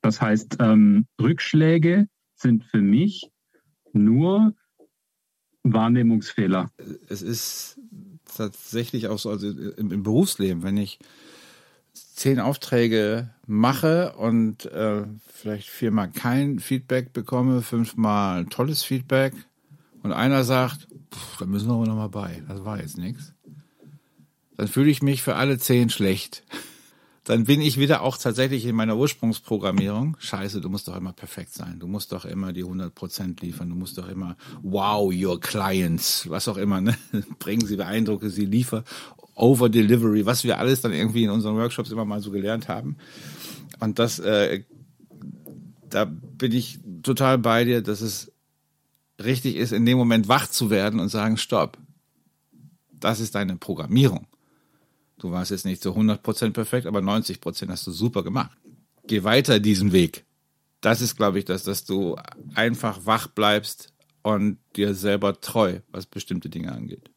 Das 0.02 0.22
heißt, 0.22 0.58
ähm, 0.60 1.08
Rückschläge 1.22 2.08
sind 2.36 2.64
für 2.66 2.82
mich 2.82 3.32
nur 3.94 4.54
Wahrnehmungsfehler. 5.64 6.70
Es 7.10 7.22
ist 7.22 7.80
tatsächlich 8.36 9.08
auch 9.08 9.20
so, 9.20 9.30
also 9.30 9.50
im, 9.50 9.92
im 9.92 10.04
Berufsleben, 10.04 10.64
wenn 10.64 10.78
ich 10.78 11.00
zehn 11.94 12.40
Aufträge 12.40 13.30
mache 13.48 14.14
und 14.16 14.66
äh, 14.66 15.04
vielleicht 15.28 15.70
viermal 15.70 16.10
kein 16.10 16.60
Feedback 16.60 17.14
bekomme, 17.14 17.62
fünfmal 17.62 18.46
tolles 18.46 18.84
Feedback 18.84 19.34
und 20.04 20.12
einer 20.12 20.44
sagt, 20.44 20.88
da 21.40 21.46
müssen 21.46 21.68
wir 21.68 21.76
aber 21.76 21.88
nochmal 21.88 22.10
bei, 22.10 22.44
das 22.48 22.64
war 22.64 22.80
jetzt 22.80 22.98
nichts, 22.98 23.34
dann 24.58 24.68
fühle 24.68 24.90
ich 24.90 25.02
mich 25.02 25.22
für 25.22 25.36
alle 25.36 25.58
zehn 25.58 25.90
schlecht 25.90 26.44
dann 27.26 27.46
bin 27.46 27.60
ich 27.60 27.80
wieder 27.80 28.04
auch 28.04 28.18
tatsächlich 28.18 28.66
in 28.66 28.76
meiner 28.76 28.96
Ursprungsprogrammierung. 28.98 30.16
Scheiße, 30.20 30.62
du 30.62 30.70
musst 30.70 30.88
doch 30.88 30.96
immer 30.96 31.12
perfekt 31.12 31.54
sein. 31.54 31.80
Du 31.80 31.88
musst 31.88 32.12
doch 32.12 32.24
immer 32.24 32.54
die 32.54 32.64
100% 32.64 33.42
liefern. 33.42 33.70
Du 33.70 33.76
musst 33.76 33.98
doch 33.98 34.08
immer 34.08 34.38
wow 34.62 35.12
your 35.12 35.40
clients, 35.40 36.30
was 36.30 36.48
auch 36.48 36.58
immer, 36.58 36.82
ne? 36.82 36.96
Bringen 37.40 37.66
sie, 37.66 37.78
beeindrucke 37.78 38.30
sie, 38.30 38.46
liefer, 38.46 38.84
over 39.34 39.70
delivery, 39.70 40.28
was 40.28 40.44
wir 40.44 40.60
alles 40.60 40.82
dann 40.82 40.94
irgendwie 40.94 41.24
in 41.24 41.32
unseren 41.32 41.56
Workshops 41.58 41.90
immer 41.90 42.06
mal 42.06 42.22
so 42.22 42.30
gelernt 42.30 42.68
haben. 42.68 42.98
Und 43.80 43.98
das, 43.98 44.20
äh, 44.20 44.64
da 45.90 46.06
bin 46.06 46.52
ich 46.52 46.80
total 47.02 47.40
bei 47.40 47.64
dir, 47.64 47.82
dass 47.82 48.02
es 48.02 48.32
richtig 49.24 49.56
ist, 49.56 49.72
in 49.72 49.88
dem 49.88 49.98
Moment 49.98 50.28
wach 50.28 50.48
zu 50.48 50.70
werden 50.70 51.00
und 51.00 51.10
sagen, 51.10 51.38
stopp. 51.38 51.80
Das 53.00 53.20
ist 53.20 53.34
deine 53.34 53.56
Programmierung. 53.56 54.28
Du 55.18 55.32
warst 55.32 55.52
jetzt 55.52 55.66
nicht 55.66 55.82
zu 55.82 55.92
100% 55.92 56.52
perfekt, 56.52 56.88
aber 56.88 57.00
90% 57.00 57.70
hast 57.70 57.88
du 57.88 57.92
super 57.92 58.24
gemacht. 58.24 58.58
geh 59.08 59.24
weiter 59.24 59.60
diesen 59.60 59.92
Weg. 59.92 60.26
Das 60.82 61.02
ist, 61.02 61.16
glaube 61.16 61.40
ich, 61.40 61.46
das, 61.46 61.64
dass 61.64 61.86
du 61.86 62.18
einfach 62.54 63.06
wach 63.06 63.28
bleibst 63.28 63.94
und 64.24 64.58
dir 64.76 64.94
selber 64.94 65.40
treu, 65.40 65.80
was 65.92 66.06
bestimmte 66.06 66.50
Dinge 66.50 66.72
angeht. 66.72 67.10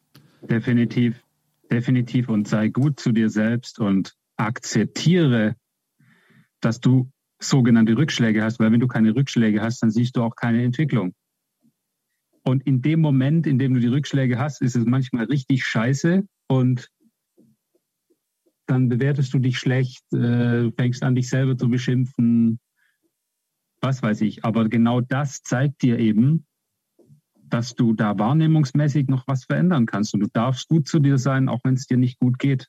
Definitiv, 0.42 1.22
definitiv 1.70 2.28
und 2.28 2.46
sei 2.46 2.68
gut 2.68 3.00
zu 3.00 3.12
dir 3.12 3.30
selbst 3.30 3.78
und 3.78 4.14
akzeptiere, 4.37 5.56
dass 6.61 6.80
du 6.80 7.11
sogenannte 7.40 7.96
Rückschläge 7.96 8.42
hast, 8.42 8.58
weil 8.61 8.72
wenn 8.72 8.80
du 8.80 8.88
keine 8.88 9.14
Rückschläge 9.14 9.61
hast, 9.61 9.82
dann 9.82 9.90
siehst 9.90 10.16
du 10.16 10.22
auch 10.22 10.37
keine 10.37 10.62
Entwicklung. 10.62 11.14
Und 12.42 12.66
in 12.66 12.82
dem 12.82 13.00
Moment, 13.00 13.46
in 13.46 13.58
dem 13.58 13.74
du 13.74 13.80
die 13.80 13.88
Rückschläge 13.88 14.38
hast, 14.38 14.62
ist 14.62 14.76
es 14.76 14.84
manchmal 14.87 15.26
richtig 15.26 15.64
scheiße 15.64 16.26
und 16.46 16.88
dann 18.68 18.88
bewertest 18.88 19.33
du 19.33 19.38
dich 19.38 19.59
schlecht, 19.59 20.04
äh, 20.12 20.70
fängst 20.72 21.02
an, 21.02 21.14
dich 21.14 21.28
selber 21.28 21.57
zu 21.57 21.68
beschimpfen, 21.68 22.61
was 23.81 24.02
weiß 24.02 24.20
ich. 24.20 24.44
Aber 24.44 24.68
genau 24.68 25.00
das 25.00 25.42
zeigt 25.42 25.83
dir 25.83 25.98
eben, 25.98 26.44
dass 27.48 27.74
du 27.74 27.94
da 27.94 28.18
wahrnehmungsmäßig 28.18 29.09
noch 29.09 29.26
was 29.26 29.44
verändern 29.44 29.87
kannst. 29.87 30.12
Und 30.14 30.20
du 30.20 30.28
darfst 30.28 30.68
gut 30.68 30.87
zu 30.87 30.98
dir 30.98 31.18
sein, 31.18 31.48
auch 31.48 31.61
wenn 31.64 31.74
es 31.74 31.87
dir 31.87 31.96
nicht 31.96 32.18
gut 32.18 32.38
geht. 32.38 32.68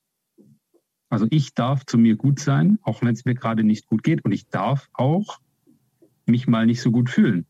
Also 1.09 1.27
ich 1.31 1.53
darf 1.53 1.85
zu 1.85 1.97
mir 1.97 2.15
gut 2.15 2.39
sein, 2.39 2.79
auch 2.83 3.01
wenn 3.01 3.13
es 3.13 3.25
mir 3.25 3.35
gerade 3.35 3.63
nicht 3.63 3.87
gut 3.87 4.03
geht. 4.03 4.23
Und 4.23 4.31
ich 4.31 4.47
darf 4.47 4.89
auch 4.93 5.39
mich 6.25 6.47
mal 6.47 6.65
nicht 6.65 6.81
so 6.81 6.91
gut 6.91 7.09
fühlen. 7.09 7.45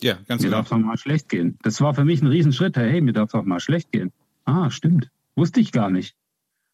Ja, 0.00 0.14
ganz 0.26 0.42
mir 0.42 0.48
genau. 0.48 0.58
darf 0.58 0.66
es 0.66 0.72
auch 0.72 0.78
mal 0.78 0.96
schlecht 0.96 1.28
gehen. 1.28 1.58
Das 1.62 1.80
war 1.80 1.94
für 1.94 2.04
mich 2.04 2.22
ein 2.22 2.28
Riesenschritt. 2.28 2.76
Hey, 2.76 3.00
mir 3.02 3.12
darf 3.12 3.30
es 3.30 3.34
auch 3.34 3.44
mal 3.44 3.60
schlecht 3.60 3.92
gehen. 3.92 4.12
Ah, 4.44 4.70
stimmt. 4.70 5.10
Wusste 5.36 5.60
ich 5.60 5.72
gar 5.72 5.90
nicht. 5.90 6.16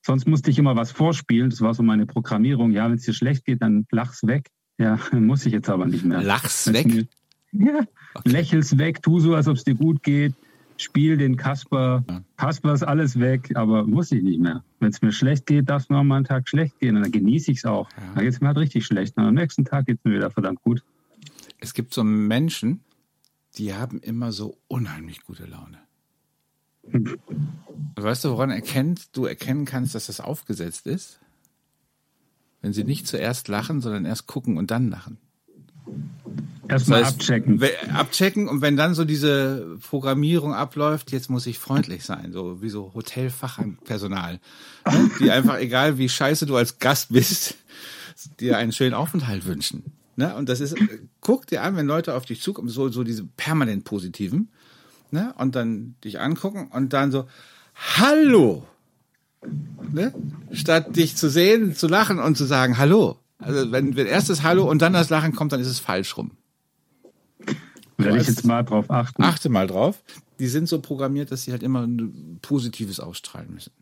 Sonst 0.03 0.27
musste 0.27 0.51
ich 0.51 0.59
immer 0.59 0.77
was 0.77 0.91
vorspielen. 0.93 1.51
Das 1.51 1.61
war 1.61 1.75
so 1.75 1.83
meine 1.83 2.07
Programmierung. 2.07 2.71
Ja, 2.73 2.89
wenn 2.89 2.97
es 2.97 3.05
dir 3.05 3.13
schlecht 3.13 3.45
geht, 3.45 3.61
dann 3.63 3.87
lach's 3.91 4.27
weg. 4.27 4.49
Ja, 4.79 4.99
muss 5.13 5.45
ich 5.47 5.53
jetzt 5.53 5.69
aber 5.69 5.87
nicht 5.87 6.05
mehr. 6.05 6.23
Lach's 6.23 6.73
weg? 6.73 6.87
Mir, 6.87 7.07
ja, 7.53 7.81
Okay. 8.15 8.29
lächel's 8.31 8.77
weg, 8.77 9.03
tu 9.03 9.21
so, 9.21 9.35
als 9.37 9.47
ob 9.47 9.57
es 9.57 9.63
dir 9.65 9.75
gut 9.77 10.03
geht. 10.03 10.35
Spiel 10.79 11.17
den 11.19 11.37
Kasper. 11.37 12.03
Kasper 12.39 12.73
ist 12.73 12.83
alles 12.83 13.21
weg, 13.21 13.53
aber 13.55 13.87
muss 13.87 14.11
ich 14.13 14.23
nicht 14.23 14.41
mehr. 14.41 14.65
Wenn 14.81 14.89
es 14.89 15.03
mir 15.03 15.13
schlecht 15.13 15.47
geht, 15.47 15.69
darf 15.69 15.83
es 15.83 15.89
mir 15.91 15.99
auch 15.99 16.03
mal 16.03 16.17
einen 16.17 16.25
Tag 16.25 16.49
schlecht 16.49 16.79
gehen. 16.81 16.97
Und 16.97 17.03
dann 17.03 17.13
genieße 17.13 17.53
ich 17.53 17.59
es 17.59 17.65
auch. 17.67 17.89
Ja. 17.91 18.15
Dann 18.15 18.25
geht 18.25 18.33
es 18.33 18.41
mir 18.41 18.49
halt 18.49 18.57
richtig 18.59 18.87
schlecht. 18.87 19.17
Und 19.19 19.25
am 19.25 19.35
nächsten 19.35 19.65
Tag 19.67 19.87
geht 19.87 19.99
es 19.99 20.05
mir 20.05 20.17
wieder 20.17 20.31
verdammt 20.31 20.63
gut. 20.63 20.83
Es 21.59 21.75
gibt 21.75 21.93
so 21.93 22.03
Menschen, 22.03 22.81
die 23.59 23.75
haben 23.75 23.99
immer 24.01 24.33
so 24.33 24.57
unheimlich 24.69 25.23
gute 25.23 25.45
Laune. 25.45 25.79
Weißt 27.97 28.25
du, 28.25 28.31
woran 28.31 28.51
erkennt, 28.51 29.17
du 29.17 29.25
erkennen 29.25 29.65
kannst, 29.65 29.95
dass 29.95 30.07
das 30.07 30.21
aufgesetzt 30.21 30.87
ist? 30.87 31.21
Wenn 32.63 32.73
sie 32.73 32.85
nicht 32.85 33.07
zuerst 33.07 33.49
lachen, 33.49 33.81
sondern 33.81 34.05
erst 34.05 34.27
gucken 34.27 34.59
und 34.59 34.71
dann 34.71 34.91
lachen. 34.91 35.19
Erstmal 36.69 37.01
Das 37.01 37.09
heißt, 37.09 37.21
abchecken. 37.21 37.63
Abchecken 37.93 38.49
und 38.49 38.63
wenn 38.63 38.77
dann 38.77 38.95
so 38.95 39.05
diese 39.05 39.77
Programmierung 39.89 40.55
abläuft, 40.55 41.11
jetzt 41.11 41.29
muss 41.29 41.47
ich 41.47 41.59
freundlich 41.59 42.05
sein, 42.05 42.33
so 42.33 42.63
wie 42.63 42.69
so 42.69 42.93
Hotelfachpersonal, 42.95 44.41
ne? 44.87 45.11
die 45.19 45.31
einfach, 45.31 45.59
egal 45.59 45.99
wie 45.99 46.09
scheiße 46.09 46.47
du 46.47 46.57
als 46.57 46.79
Gast 46.79 47.13
bist, 47.13 47.57
dir 48.39 48.57
einen 48.57 48.73
schönen 48.73 48.95
Aufenthalt 48.95 49.47
wünschen. 49.47 49.85
Ne? 50.15 50.35
Und 50.37 50.49
das 50.49 50.61
ist, 50.61 50.77
guck 51.21 51.47
dir 51.47 51.63
an, 51.63 51.77
wenn 51.77 51.87
Leute 51.87 52.15
auf 52.15 52.25
dich 52.25 52.41
zukommen, 52.41 52.69
so, 52.69 52.89
so 52.89 53.03
diese 53.03 53.25
permanent 53.25 53.85
positiven, 53.85 54.51
ne? 55.13 55.35
und 55.39 55.55
dann 55.55 55.95
dich 56.05 56.21
angucken 56.21 56.69
und 56.73 56.93
dann 56.93 57.11
so, 57.11 57.27
Hallo! 57.99 58.67
Ne? 59.93 60.13
Statt 60.53 60.97
dich 60.97 61.17
zu 61.17 61.31
sehen, 61.31 61.75
zu 61.75 61.89
lachen 61.89 62.19
und 62.19 62.37
zu 62.37 62.45
sagen 62.45 62.79
Hallo. 62.79 63.19
Also 63.39 63.73
wenn, 63.73 63.97
wenn 63.97 64.07
erst 64.07 64.29
das 64.29 64.43
Hallo 64.43 64.69
und 64.69 64.83
dann 64.83 64.93
das 64.93 65.09
Lachen 65.09 65.35
kommt, 65.35 65.53
dann 65.53 65.61
ist 65.61 65.67
es 65.69 65.79
falsch 65.79 66.17
rum. 66.17 66.33
Werde 67.97 68.17
ich 68.19 68.25
weißt- 68.25 68.29
jetzt 68.29 68.45
mal 68.47 68.63
drauf 68.63 68.91
achten. 68.91 69.23
Achte 69.23 69.49
mal 69.49 69.67
drauf. 69.67 70.03
Die 70.39 70.47
sind 70.47 70.69
so 70.69 70.81
programmiert, 70.81 71.31
dass 71.33 71.45
sie 71.45 71.53
halt 71.53 71.63
immer 71.63 71.87
ein 71.87 72.39
Positives 72.43 73.01
ausstrahlen 73.01 73.53
müssen. 73.53 73.73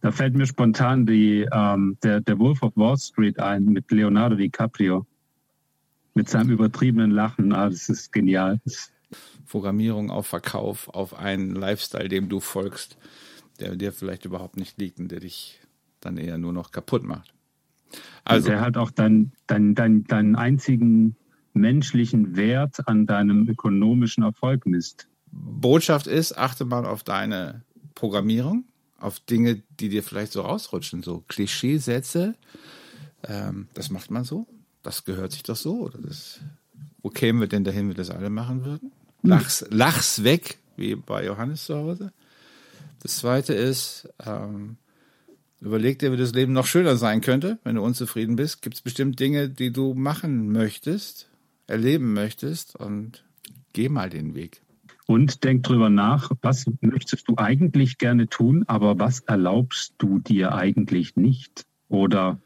Da 0.00 0.12
fällt 0.12 0.34
mir 0.34 0.46
spontan 0.46 1.06
die, 1.06 1.46
ähm, 1.52 1.96
der, 2.02 2.20
der 2.20 2.38
Wolf 2.38 2.62
of 2.62 2.72
Wall 2.76 2.96
Street 2.98 3.40
ein 3.40 3.64
mit 3.64 3.90
Leonardo 3.90 4.36
DiCaprio. 4.36 5.06
Mit 6.14 6.28
seinem 6.28 6.50
übertriebenen 6.50 7.10
Lachen. 7.10 7.52
Ah, 7.52 7.68
das 7.70 7.88
ist 7.88 8.12
genial. 8.12 8.60
Das, 8.64 8.90
Programmierung 9.48 10.10
auf 10.10 10.26
Verkauf, 10.26 10.88
auf 10.88 11.14
einen 11.14 11.54
Lifestyle, 11.54 12.08
dem 12.08 12.28
du 12.28 12.40
folgst, 12.40 12.96
der 13.60 13.76
dir 13.76 13.92
vielleicht 13.92 14.24
überhaupt 14.24 14.56
nicht 14.56 14.78
liegt 14.78 14.98
und 14.98 15.08
der 15.08 15.20
dich 15.20 15.60
dann 16.00 16.16
eher 16.16 16.38
nur 16.38 16.52
noch 16.52 16.70
kaputt 16.70 17.04
macht. 17.04 17.32
Also, 18.24 18.48
der 18.48 18.60
hat 18.60 18.76
auch 18.76 18.90
deinen 18.90 19.32
dein, 19.46 19.74
dein, 19.74 20.04
deinen 20.04 20.36
einzigen 20.36 21.16
menschlichen 21.54 22.36
Wert 22.36 22.88
an 22.88 23.06
deinem 23.06 23.48
ökonomischen 23.48 24.22
Erfolg 24.22 24.66
misst. 24.66 25.08
Botschaft 25.30 26.06
ist, 26.06 26.36
achte 26.36 26.64
mal 26.64 26.86
auf 26.86 27.02
deine 27.02 27.62
Programmierung, 27.94 28.64
auf 28.98 29.20
Dinge, 29.20 29.62
die 29.80 29.88
dir 29.88 30.02
vielleicht 30.02 30.32
so 30.32 30.42
rausrutschen, 30.42 31.02
so 31.02 31.24
Klischeesätze. 31.28 32.34
Ähm, 33.24 33.68
das 33.74 33.90
macht 33.90 34.10
man 34.10 34.24
so. 34.24 34.46
Das 34.82 35.04
gehört 35.04 35.32
sich 35.32 35.42
doch 35.42 35.56
so. 35.56 35.80
Oder 35.80 35.98
das, 35.98 36.40
wo 37.02 37.08
kämen 37.08 37.40
wir 37.40 37.48
denn 37.48 37.64
dahin, 37.64 37.82
wenn 37.82 37.88
wir 37.88 37.94
das 37.94 38.10
alle 38.10 38.30
machen 38.30 38.64
würden? 38.64 38.92
Lach's, 39.22 39.64
lach's 39.70 40.24
weg, 40.24 40.58
wie 40.76 40.96
bei 40.96 41.24
Johannes 41.24 41.66
zu 41.66 41.76
Hause. 41.76 42.12
Das 43.02 43.18
zweite 43.18 43.54
ist, 43.54 44.08
ähm, 44.24 44.76
überleg 45.60 45.98
dir, 45.98 46.12
wie 46.12 46.16
das 46.16 46.34
Leben 46.34 46.52
noch 46.52 46.66
schöner 46.66 46.96
sein 46.96 47.20
könnte, 47.20 47.58
wenn 47.64 47.76
du 47.76 47.82
unzufrieden 47.82 48.36
bist. 48.36 48.62
Gibt 48.62 48.76
es 48.76 48.82
bestimmt 48.82 49.18
Dinge, 49.20 49.48
die 49.48 49.72
du 49.72 49.94
machen 49.94 50.50
möchtest, 50.52 51.28
erleben 51.66 52.12
möchtest 52.12 52.76
und 52.76 53.24
geh 53.72 53.88
mal 53.88 54.10
den 54.10 54.34
Weg. 54.34 54.62
Und 55.06 55.44
denk 55.44 55.64
drüber 55.64 55.90
nach, 55.90 56.30
was 56.42 56.66
möchtest 56.80 57.28
du 57.28 57.34
eigentlich 57.36 57.98
gerne 57.98 58.28
tun, 58.28 58.64
aber 58.66 58.98
was 58.98 59.20
erlaubst 59.20 59.94
du 59.98 60.20
dir 60.20 60.54
eigentlich 60.54 61.16
nicht? 61.16 61.66
Oder 61.88 62.40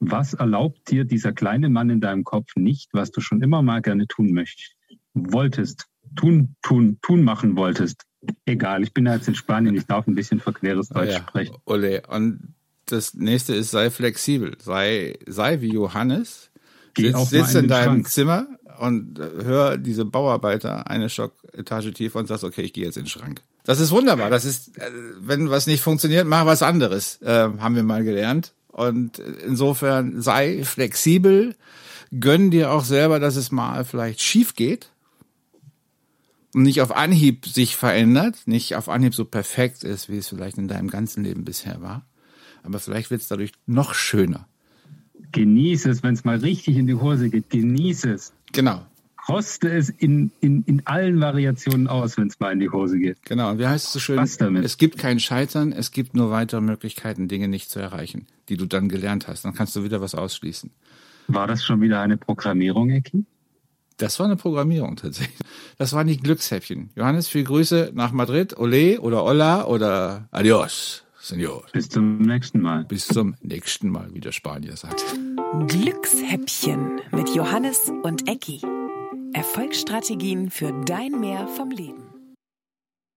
was 0.00 0.34
erlaubt 0.34 0.90
dir 0.90 1.04
dieser 1.04 1.32
kleine 1.32 1.68
Mann 1.70 1.90
in 1.90 2.00
deinem 2.00 2.24
Kopf 2.24 2.54
nicht, 2.56 2.90
was 2.92 3.12
du 3.12 3.20
schon 3.20 3.40
immer 3.42 3.62
mal 3.62 3.82
gerne 3.82 4.06
tun 4.06 4.32
möchtest? 4.32 4.76
Wolltest, 5.14 5.86
tun, 6.14 6.54
tun, 6.62 6.98
tun 7.02 7.22
machen 7.22 7.56
wolltest. 7.56 8.02
Egal, 8.44 8.82
ich 8.82 8.92
bin 8.92 9.06
ja 9.06 9.14
jetzt 9.14 9.28
in 9.28 9.34
Spanien, 9.34 9.74
ich 9.76 9.86
darf 9.86 10.06
ein 10.06 10.14
bisschen 10.14 10.40
verqueres 10.40 10.88
Deutsch 10.88 11.12
Ja, 11.12 11.18
sprechen. 11.20 11.56
Ole. 11.64 12.02
Und 12.08 12.54
das 12.86 13.14
nächste 13.14 13.54
ist, 13.54 13.70
sei 13.70 13.90
flexibel. 13.90 14.56
Sei, 14.62 15.18
sei 15.26 15.60
wie 15.60 15.72
Johannes. 15.72 16.50
Geh 16.94 17.12
Sitz, 17.12 17.30
sitz 17.30 17.54
in 17.54 17.64
in 17.64 17.68
deinem 17.68 17.92
Schrank. 17.92 18.08
Zimmer 18.08 18.46
und 18.78 19.18
hör 19.18 19.76
diese 19.78 20.04
Bauarbeiter 20.04 20.88
eine 20.88 21.08
Stocketage 21.08 21.92
tiefer 21.92 22.18
und 22.18 22.26
sagst, 22.26 22.44
okay, 22.44 22.62
ich 22.62 22.72
gehe 22.72 22.84
jetzt 22.84 22.96
in 22.96 23.04
den 23.04 23.10
Schrank. 23.10 23.42
Das 23.64 23.80
ist 23.80 23.90
wunderbar. 23.90 24.30
Das 24.30 24.44
ist, 24.44 24.78
äh, 24.78 24.90
wenn 25.20 25.50
was 25.50 25.66
nicht 25.66 25.82
funktioniert, 25.82 26.26
mach 26.26 26.46
was 26.46 26.62
anderes. 26.62 27.20
Äh, 27.22 27.48
haben 27.58 27.74
wir 27.74 27.82
mal 27.82 28.04
gelernt. 28.04 28.52
Und 28.68 29.18
insofern 29.18 30.20
sei 30.20 30.62
flexibel. 30.64 31.56
Gönn 32.20 32.50
dir 32.50 32.70
auch 32.70 32.84
selber, 32.84 33.18
dass 33.18 33.34
es 33.34 33.50
mal 33.50 33.84
vielleicht 33.84 34.22
schief 34.22 34.54
geht 34.54 34.90
nicht 36.62 36.80
auf 36.80 36.94
Anhieb 36.94 37.46
sich 37.46 37.76
verändert, 37.76 38.42
nicht 38.46 38.76
auf 38.76 38.88
Anhieb 38.88 39.14
so 39.14 39.24
perfekt 39.24 39.84
ist, 39.84 40.08
wie 40.08 40.18
es 40.18 40.28
vielleicht 40.28 40.58
in 40.58 40.68
deinem 40.68 40.88
ganzen 40.88 41.24
Leben 41.24 41.44
bisher 41.44 41.82
war. 41.82 42.06
Aber 42.62 42.78
vielleicht 42.78 43.10
wird 43.10 43.20
es 43.20 43.28
dadurch 43.28 43.52
noch 43.66 43.94
schöner. 43.94 44.48
Genieße 45.32 45.90
es, 45.90 46.02
wenn 46.02 46.14
es 46.14 46.24
mal 46.24 46.38
richtig 46.38 46.76
in 46.76 46.86
die 46.86 46.94
Hose 46.94 47.30
geht. 47.30 47.50
Genieße 47.50 48.12
es. 48.12 48.32
Genau, 48.52 48.86
Koste 49.26 49.68
es 49.72 49.90
in, 49.90 50.30
in, 50.40 50.62
in 50.66 50.86
allen 50.86 51.20
Variationen 51.20 51.88
aus, 51.88 52.16
wenn 52.16 52.28
es 52.28 52.38
mal 52.38 52.52
in 52.52 52.60
die 52.60 52.70
Hose 52.70 52.96
geht. 52.96 53.20
genau. 53.24 53.50
Und 53.50 53.58
wie 53.58 53.66
heißt 53.66 53.86
es 53.86 53.92
so 53.92 53.98
schön? 53.98 54.18
Was 54.18 54.36
damit? 54.36 54.64
Es 54.64 54.76
gibt 54.78 54.98
kein 54.98 55.18
Scheitern, 55.18 55.72
es 55.72 55.90
gibt 55.90 56.14
nur 56.14 56.30
weitere 56.30 56.60
Möglichkeiten, 56.60 57.26
Dinge 57.26 57.48
nicht 57.48 57.68
zu 57.68 57.80
erreichen, 57.80 58.28
die 58.48 58.56
du 58.56 58.66
dann 58.66 58.88
gelernt 58.88 59.26
hast. 59.26 59.44
Dann 59.44 59.52
kannst 59.52 59.74
du 59.74 59.82
wieder 59.82 60.00
was 60.00 60.14
ausschließen. 60.14 60.70
War 61.26 61.48
das 61.48 61.64
schon 61.64 61.80
wieder 61.80 62.00
eine 62.00 62.16
Programmierung, 62.16 62.90
Ecki? 62.90 63.24
Das 63.98 64.18
war 64.18 64.26
eine 64.26 64.36
Programmierung 64.36 64.96
tatsächlich. 64.96 65.38
Das 65.78 65.92
waren 65.92 66.06
die 66.06 66.18
Glückshäppchen. 66.18 66.90
Johannes, 66.96 67.28
viel 67.28 67.44
Grüße 67.44 67.92
nach 67.94 68.12
Madrid. 68.12 68.58
Ole 68.58 69.00
oder 69.00 69.22
Hola 69.22 69.64
oder 69.64 70.28
Adios, 70.30 71.04
Senor. 71.20 71.64
Bis 71.72 71.88
zum 71.88 72.18
nächsten 72.18 72.60
Mal. 72.60 72.84
Bis 72.84 73.08
zum 73.08 73.34
nächsten 73.40 73.88
Mal, 73.88 74.08
wie 74.12 74.20
der 74.20 74.32
Spanier 74.32 74.76
sagt. 74.76 75.02
Glückshäppchen 75.68 77.00
mit 77.12 77.30
Johannes 77.34 77.90
und 78.02 78.28
Ecki. 78.28 78.60
Erfolgsstrategien 79.32 80.50
für 80.50 80.72
dein 80.84 81.20
Mehr 81.20 81.48
vom 81.48 81.70
Leben. 81.70 82.15